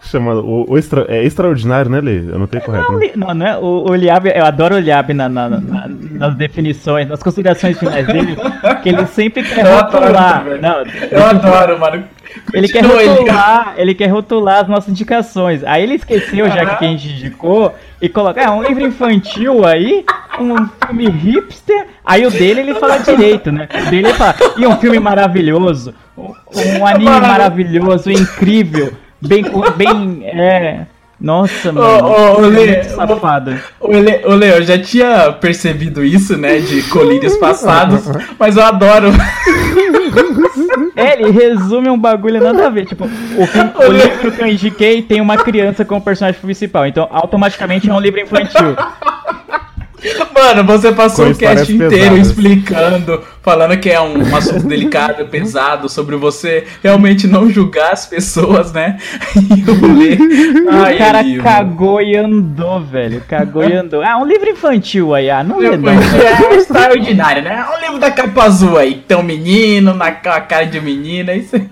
chamado 0.01 0.41
o, 0.47 0.71
o 0.73 0.79
Extra- 0.79 1.07
é 1.09 1.25
Extraordinário, 1.25 1.91
né, 1.91 2.01
Lê? 2.01 2.19
Eu 2.19 2.39
não 2.39 2.47
tenho 2.47 2.63
correto. 2.63 2.93
né? 2.93 3.11
Não, 3.17 3.35
não 3.35 3.47
é? 3.47 3.57
O, 3.59 3.91
o 3.91 3.95
eu 3.95 4.45
adoro 4.45 4.75
o 4.75 4.79
Eliabe 4.79 5.15
na, 5.15 5.29
na- 5.29 5.49
na- 5.49 5.89
nas 5.89 6.35
definições, 6.35 7.09
nas 7.09 7.23
considerações 7.23 7.79
finais 7.79 8.07
dele, 8.07 8.37
que 8.83 8.89
ele 8.89 9.07
sempre 9.07 9.43
quer 9.43 9.67
Eu 9.67 9.79
adoro 9.79 10.05
rotular. 10.05 10.45
também. 10.45 10.61
Não, 10.61 10.85
Eu 11.11 11.27
adoro, 11.27 11.79
mano. 11.79 12.05
ele 12.53 12.69
quer 12.69 12.85
rotular, 12.85 13.75
ele 13.77 13.95
quer 13.95 14.07
rotular 14.09 14.63
as 14.63 14.69
nossas 14.69 14.89
indicações. 14.91 15.65
Aí 15.65 15.83
ele 15.83 15.95
esqueceu 15.95 16.49
já 16.49 16.65
que 16.67 16.77
quem 16.79 16.89
a 16.89 16.97
gente 16.97 17.09
indicou 17.15 17.75
e 18.01 18.09
coloca, 18.09 18.41
é 18.41 18.49
um 18.51 18.63
livro 18.63 18.85
infantil 18.85 19.65
aí, 19.67 20.05
um 20.39 20.67
filme 20.87 21.09
hipster. 21.09 21.87
Aí 22.05 22.27
o 22.27 22.31
dele 22.31 22.61
ele 22.61 22.75
fala 22.75 22.99
direito, 22.99 23.51
né? 23.51 23.69
O 23.75 23.91
dele 23.91 24.09
ele 24.09 24.15
fala, 24.15 24.35
e 24.57 24.67
um 24.67 24.77
filme 24.77 24.99
maravilhoso, 25.01 25.95
um, 26.17 26.33
um 26.81 26.87
anime 26.87 27.11
maravilhoso, 27.11 28.11
incrível, 28.11 28.93
bem, 29.21 29.45
bem, 29.77 30.25
é. 30.25 30.87
Nossa, 31.19 31.73
mano, 31.73 32.07
ô, 32.07 32.37
ô, 32.37 32.41
Lê. 32.41 32.83
O 33.81 33.93
Le, 33.93 34.21
o 34.27 34.35
Leo, 34.35 34.57
eu 34.57 34.63
já 34.63 34.79
tinha 34.79 35.33
percebido 35.33 36.05
isso, 36.05 36.37
né, 36.37 36.59
de 36.59 36.83
colírios 36.91 37.37
passados, 37.39 38.05
mas 38.39 38.57
eu 38.57 38.65
adoro. 38.65 39.09
É, 40.97 41.21
ele 41.21 41.31
resume 41.31 41.91
um 41.91 41.99
bagulho 41.99 42.43
nada 42.43 42.67
a 42.67 42.71
ver. 42.71 42.87
Tipo, 42.87 43.05
o, 43.05 43.81
o 43.87 43.93
livro 43.93 44.33
que 44.33 44.41
eu 44.41 44.47
indiquei 44.47 45.03
tem 45.03 45.21
uma 45.21 45.37
criança 45.37 45.85
como 45.85 46.01
personagem 46.01 46.41
principal, 46.41 46.87
então 46.87 47.07
automaticamente 47.11 47.91
é 47.91 47.93
um 47.93 48.01
livro 48.01 48.19
infantil. 48.19 48.75
Mano, 50.35 50.65
você 50.65 50.93
passou 50.93 51.27
Com 51.27 51.33
o 51.33 51.37
cast 51.37 51.73
inteiro 51.73 52.17
explicando, 52.19 53.23
falando 53.43 53.77
que 53.79 53.89
é 53.91 54.01
um, 54.01 54.19
um 54.31 54.37
assunto 54.37 54.67
delicado, 54.67 55.25
pesado, 55.27 55.89
sobre 55.89 56.17
você 56.17 56.65
realmente 56.83 57.27
não 57.27 57.51
julgar 57.51 57.93
as 57.93 58.07
pessoas, 58.07 58.73
né? 58.73 58.99
E 59.57 59.71
o 59.71 59.97
Lê. 59.97 60.19
Ai, 60.71 60.95
o 60.95 60.99
cara 60.99 61.23
mano. 61.23 61.43
cagou 61.43 62.01
e 62.03 62.17
andou, 62.17 62.81
velho. 62.81 63.23
Cagou 63.27 63.65
e 63.65 63.73
andou. 63.73 64.03
Ah, 64.03 64.19
um 64.19 64.27
livro 64.27 64.49
infantil 64.51 65.15
aí, 65.15 65.31
ah, 65.31 65.43
não 65.43 65.63
é 65.63 65.77
não. 65.77 65.93
É 65.93 66.55
extraordinário, 66.57 67.43
né? 67.43 67.65
É 67.67 67.77
um 67.77 67.81
livro 67.81 67.99
da 67.99 68.11
capa 68.11 68.45
azul 68.45 68.77
aí. 68.77 69.03
Tem 69.07 69.17
um 69.17 69.23
menino, 69.23 69.95
na 69.95 70.11
ca- 70.13 70.41
cara 70.41 70.67
de 70.67 70.81
menina, 70.81 71.35
isso 71.35 71.57
aí. 71.57 71.69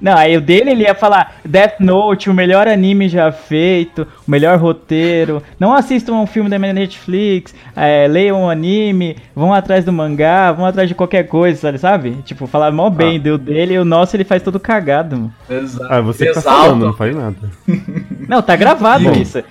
Não, 0.00 0.16
aí 0.16 0.36
o 0.36 0.40
dele 0.40 0.70
ele 0.70 0.82
ia 0.82 0.94
falar 0.94 1.36
Death 1.44 1.78
Note, 1.78 2.28
o 2.28 2.34
melhor 2.34 2.66
anime 2.66 3.08
já 3.08 3.30
feito, 3.30 4.06
o 4.26 4.30
melhor 4.30 4.58
roteiro. 4.58 5.42
Não 5.58 5.72
assistam 5.72 6.14
um 6.14 6.26
filme 6.26 6.50
da 6.50 6.58
Netflix, 6.58 7.54
é, 7.76 8.08
leiam 8.08 8.42
um 8.42 8.50
anime, 8.50 9.16
vão 9.34 9.52
atrás 9.52 9.84
do 9.84 9.92
mangá, 9.92 10.50
vão 10.52 10.66
atrás 10.66 10.88
de 10.88 10.94
qualquer 10.94 11.24
coisa, 11.24 11.78
sabe? 11.78 12.02
sabe? 12.02 12.22
Tipo, 12.24 12.46
falar 12.46 12.72
mó 12.72 12.90
bem 12.90 13.20
do 13.20 13.38
dele 13.38 13.74
e 13.74 13.78
o 13.78 13.84
nosso 13.84 14.16
ele 14.16 14.24
faz 14.24 14.42
todo 14.42 14.58
cagado, 14.58 15.16
mano. 15.16 15.34
Exato. 15.48 15.92
Ah, 15.92 16.00
você 16.00 16.26
que 16.26 16.32
tá 16.32 16.42
falando, 16.42 16.86
não 16.86 16.92
faz 16.92 17.14
nada. 17.14 17.36
Não, 18.32 18.40
tá 18.40 18.56
gravado 18.56 19.04
Bom. 19.04 19.12
isso. 19.12 19.42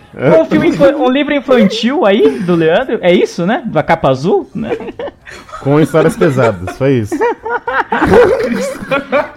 Um, 0.42 0.46
filme 0.46 0.70
infa- 0.70 0.96
um 0.96 1.08
livro 1.08 1.36
infantil 1.36 2.04
aí 2.04 2.40
do 2.40 2.56
Leandro, 2.56 2.98
é 3.04 3.14
isso, 3.14 3.46
né? 3.46 3.62
Da 3.64 3.84
capa 3.84 4.10
azul, 4.10 4.50
né? 4.56 4.72
Com 5.62 5.80
histórias 5.80 6.18
pesadas, 6.18 6.76
foi 6.80 6.94
isso. 6.94 7.14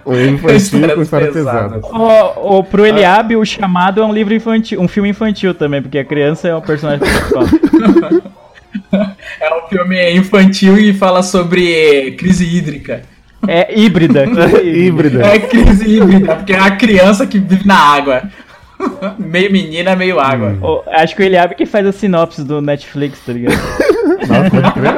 Um 0.03 0.19
infantil 0.19 0.95
com 0.95 1.01
histórias 1.01 1.33
pesadas. 1.33 1.83
O, 1.83 2.57
o, 2.57 2.63
pro 2.63 2.85
Eliabe, 2.85 3.35
o 3.35 3.45
chamado 3.45 4.01
é 4.01 4.05
um 4.05 4.11
livro 4.13 4.33
infantil, 4.33 4.81
um 4.81 4.87
filme 4.87 5.09
infantil 5.09 5.53
também, 5.53 5.81
porque 5.81 5.99
a 5.99 6.05
criança 6.05 6.47
é 6.47 6.55
o 6.55 6.61
personagem 6.61 6.99
principal. 7.07 7.43
É 9.39 9.53
um 9.55 9.67
filme 9.69 10.11
infantil 10.13 10.77
e 10.77 10.93
fala 10.93 11.23
sobre 11.23 12.11
crise 12.17 12.45
hídrica. 12.45 13.03
É 13.47 13.79
híbrida. 13.79 14.25
Híbrida. 14.61 15.25
É 15.25 15.39
crise 15.39 15.97
hídrica, 15.97 16.35
porque 16.35 16.53
é 16.53 16.59
a 16.59 16.71
criança 16.71 17.25
que 17.25 17.39
vive 17.39 17.65
na 17.65 17.77
água. 17.77 18.23
meio 19.19 19.51
menina, 19.51 19.95
meio 19.95 20.19
água. 20.19 20.57
O- 20.61 20.83
acho 20.87 21.15
que 21.15 21.21
o 21.23 21.25
Eliabe 21.25 21.55
que 21.55 21.65
faz 21.65 21.85
a 21.85 21.91
sinopse 21.91 22.43
do 22.43 22.61
Netflix, 22.61 23.19
tá 23.25 23.33
ligado? 23.33 23.55
Nossa, 24.27 24.49
pode 24.51 24.71
crer. 24.73 24.93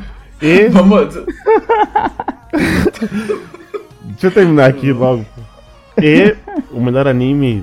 E 0.42 0.68
Vamos. 0.68 1.14
deixa 4.04 4.26
eu 4.26 4.30
terminar 4.30 4.70
aqui 4.70 4.90
logo. 4.92 5.24
E 6.00 6.34
o 6.70 6.80
melhor 6.80 7.06
anime. 7.06 7.62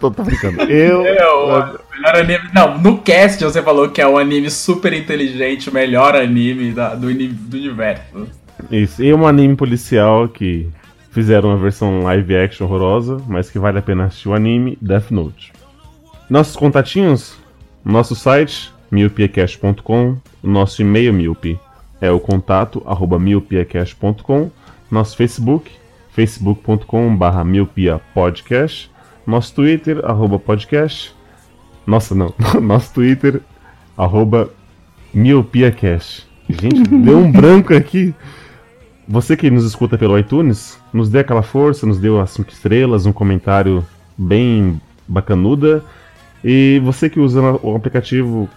tô, 0.00 0.10
tô 0.10 0.24
brincando. 0.24 0.62
Eu. 0.62 1.06
É, 1.06 1.24
o 1.28 1.48
melhor 1.94 2.16
anime. 2.16 2.50
Não, 2.52 2.78
no 2.78 2.98
cast 2.98 3.44
você 3.44 3.62
falou 3.62 3.88
que 3.90 4.00
é 4.00 4.06
um 4.08 4.18
anime 4.18 4.50
super 4.50 4.92
inteligente, 4.92 5.70
o 5.70 5.74
melhor 5.74 6.16
anime 6.16 6.72
da- 6.72 6.94
do, 6.96 7.12
do 7.14 7.56
universo. 7.56 8.26
Isso. 8.70 9.02
E 9.02 9.14
um 9.14 9.24
anime 9.26 9.54
policial 9.54 10.28
que 10.28 10.68
fizeram 11.12 11.50
uma 11.50 11.58
versão 11.58 12.02
live 12.02 12.34
action 12.36 12.64
horrorosa, 12.66 13.18
mas 13.28 13.50
que 13.50 13.58
vale 13.58 13.78
a 13.78 13.82
pena 13.82 14.06
assistir 14.06 14.28
o 14.28 14.34
anime 14.34 14.76
Death 14.80 15.10
Note. 15.10 15.52
Nossos 16.28 16.56
contatinhos, 16.56 17.36
nosso 17.84 18.16
site, 18.16 18.72
miopiacast.com, 18.90 20.16
nosso 20.42 20.82
e-mail 20.82 21.12
miopi 21.12 21.60
é 22.00 22.10
o 22.10 22.18
contato 22.18 22.82
arroba 22.86 23.18
miopiacast.com, 23.18 24.50
nosso 24.90 25.16
Facebook, 25.16 25.70
facebook.com 26.12 27.14
barra 27.14 27.44
miopiapodcast, 27.44 28.90
nosso 29.26 29.54
Twitter, 29.54 30.04
arroba 30.04 30.38
podcast, 30.38 31.14
nossa 31.86 32.14
não, 32.14 32.34
nosso 32.60 32.94
Twitter, 32.94 33.40
arroba 33.96 34.50
miopiacast. 35.12 36.26
Gente, 36.48 36.88
deu 36.88 37.18
um 37.18 37.30
branco 37.32 37.74
aqui. 37.74 38.14
Você 39.06 39.36
que 39.36 39.50
nos 39.50 39.64
escuta 39.64 39.98
pelo 39.98 40.18
iTunes, 40.18 40.81
nos 40.92 41.08
dê 41.08 41.20
aquela 41.20 41.42
força, 41.42 41.86
nos 41.86 41.98
dê 41.98 42.08
as 42.18 42.30
5 42.30 42.50
estrelas, 42.50 43.06
um 43.06 43.12
comentário 43.12 43.84
bem 44.16 44.80
bacanuda. 45.06 45.84
E 46.44 46.80
você 46.84 47.08
que 47.08 47.20
usa 47.20 47.40
o 47.62 47.74
aplicativo 47.76 48.48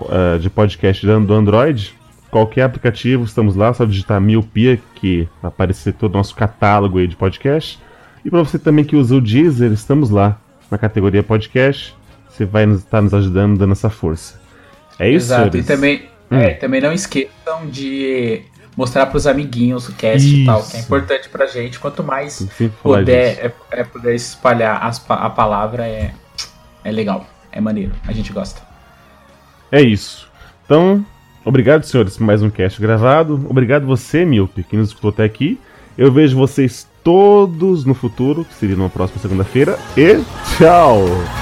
uh, 0.00 0.38
de 0.38 0.48
podcast 0.50 1.04
do 1.06 1.34
Android, 1.34 1.94
qualquer 2.30 2.62
aplicativo, 2.62 3.24
estamos 3.24 3.56
lá, 3.56 3.72
só 3.74 3.84
digitar 3.84 4.20
Miopia, 4.20 4.80
que 4.96 5.28
aparecer 5.42 5.92
todo 5.94 6.14
o 6.14 6.18
nosso 6.18 6.34
catálogo 6.34 6.98
aí 6.98 7.06
de 7.06 7.16
podcast. 7.16 7.78
E 8.24 8.30
para 8.30 8.38
você 8.40 8.58
também 8.58 8.84
que 8.84 8.96
usa 8.96 9.16
o 9.16 9.20
Deezer, 9.20 9.72
estamos 9.72 10.10
lá 10.10 10.38
na 10.70 10.78
categoria 10.78 11.22
podcast. 11.22 11.94
Você 12.28 12.44
vai 12.44 12.64
estar 12.64 12.72
nos, 12.72 12.84
tá 12.84 13.02
nos 13.02 13.14
ajudando, 13.14 13.58
dando 13.58 13.72
essa 13.72 13.90
força. 13.90 14.40
É 14.98 15.08
isso, 15.10 15.26
Exato, 15.26 15.52
senhores? 15.52 15.64
e 15.64 15.68
também, 15.68 16.02
Hum. 16.30 16.36
é, 16.36 16.50
também 16.54 16.80
não 16.80 16.92
esqueçam 16.92 17.66
de 17.70 18.42
mostrar 18.76 19.06
pros 19.06 19.26
amiguinhos 19.26 19.88
o 19.88 19.92
cast 19.92 20.26
e 20.26 20.44
tal, 20.44 20.62
que 20.62 20.76
é 20.76 20.78
Isso. 20.78 20.86
importante 20.86 21.28
pra 21.28 21.46
gente. 21.46 21.78
Quanto 21.78 22.02
mais 22.02 22.46
puder, 22.82 23.38
é, 23.38 23.52
é 23.70 23.84
puder 23.84 24.14
espalhar 24.14 24.84
as 24.84 25.04
a 25.08 25.30
palavra, 25.30 25.86
é, 25.86 26.12
é 26.84 26.90
legal, 26.90 27.26
é 27.50 27.60
maneiro, 27.60 27.92
a 28.06 28.12
gente 28.12 28.32
gosta. 28.32 28.62
É 29.70 29.80
isso. 29.80 30.28
Então, 30.64 31.04
obrigado, 31.44 31.84
senhores, 31.84 32.16
por 32.16 32.24
mais 32.24 32.42
um 32.42 32.50
cast 32.50 32.80
gravado. 32.80 33.46
Obrigado 33.48 33.86
você, 33.86 34.24
Milpe, 34.24 34.62
que 34.62 34.76
nos 34.76 34.88
escutou 34.88 35.10
até 35.10 35.24
aqui. 35.24 35.58
Eu 35.96 36.12
vejo 36.12 36.36
vocês 36.36 36.86
todos 37.02 37.84
no 37.84 37.94
futuro, 37.94 38.44
que 38.44 38.54
seria 38.54 38.76
numa 38.76 38.90
próxima 38.90 39.20
segunda-feira. 39.20 39.78
E 39.96 40.22
tchau! 40.56 41.41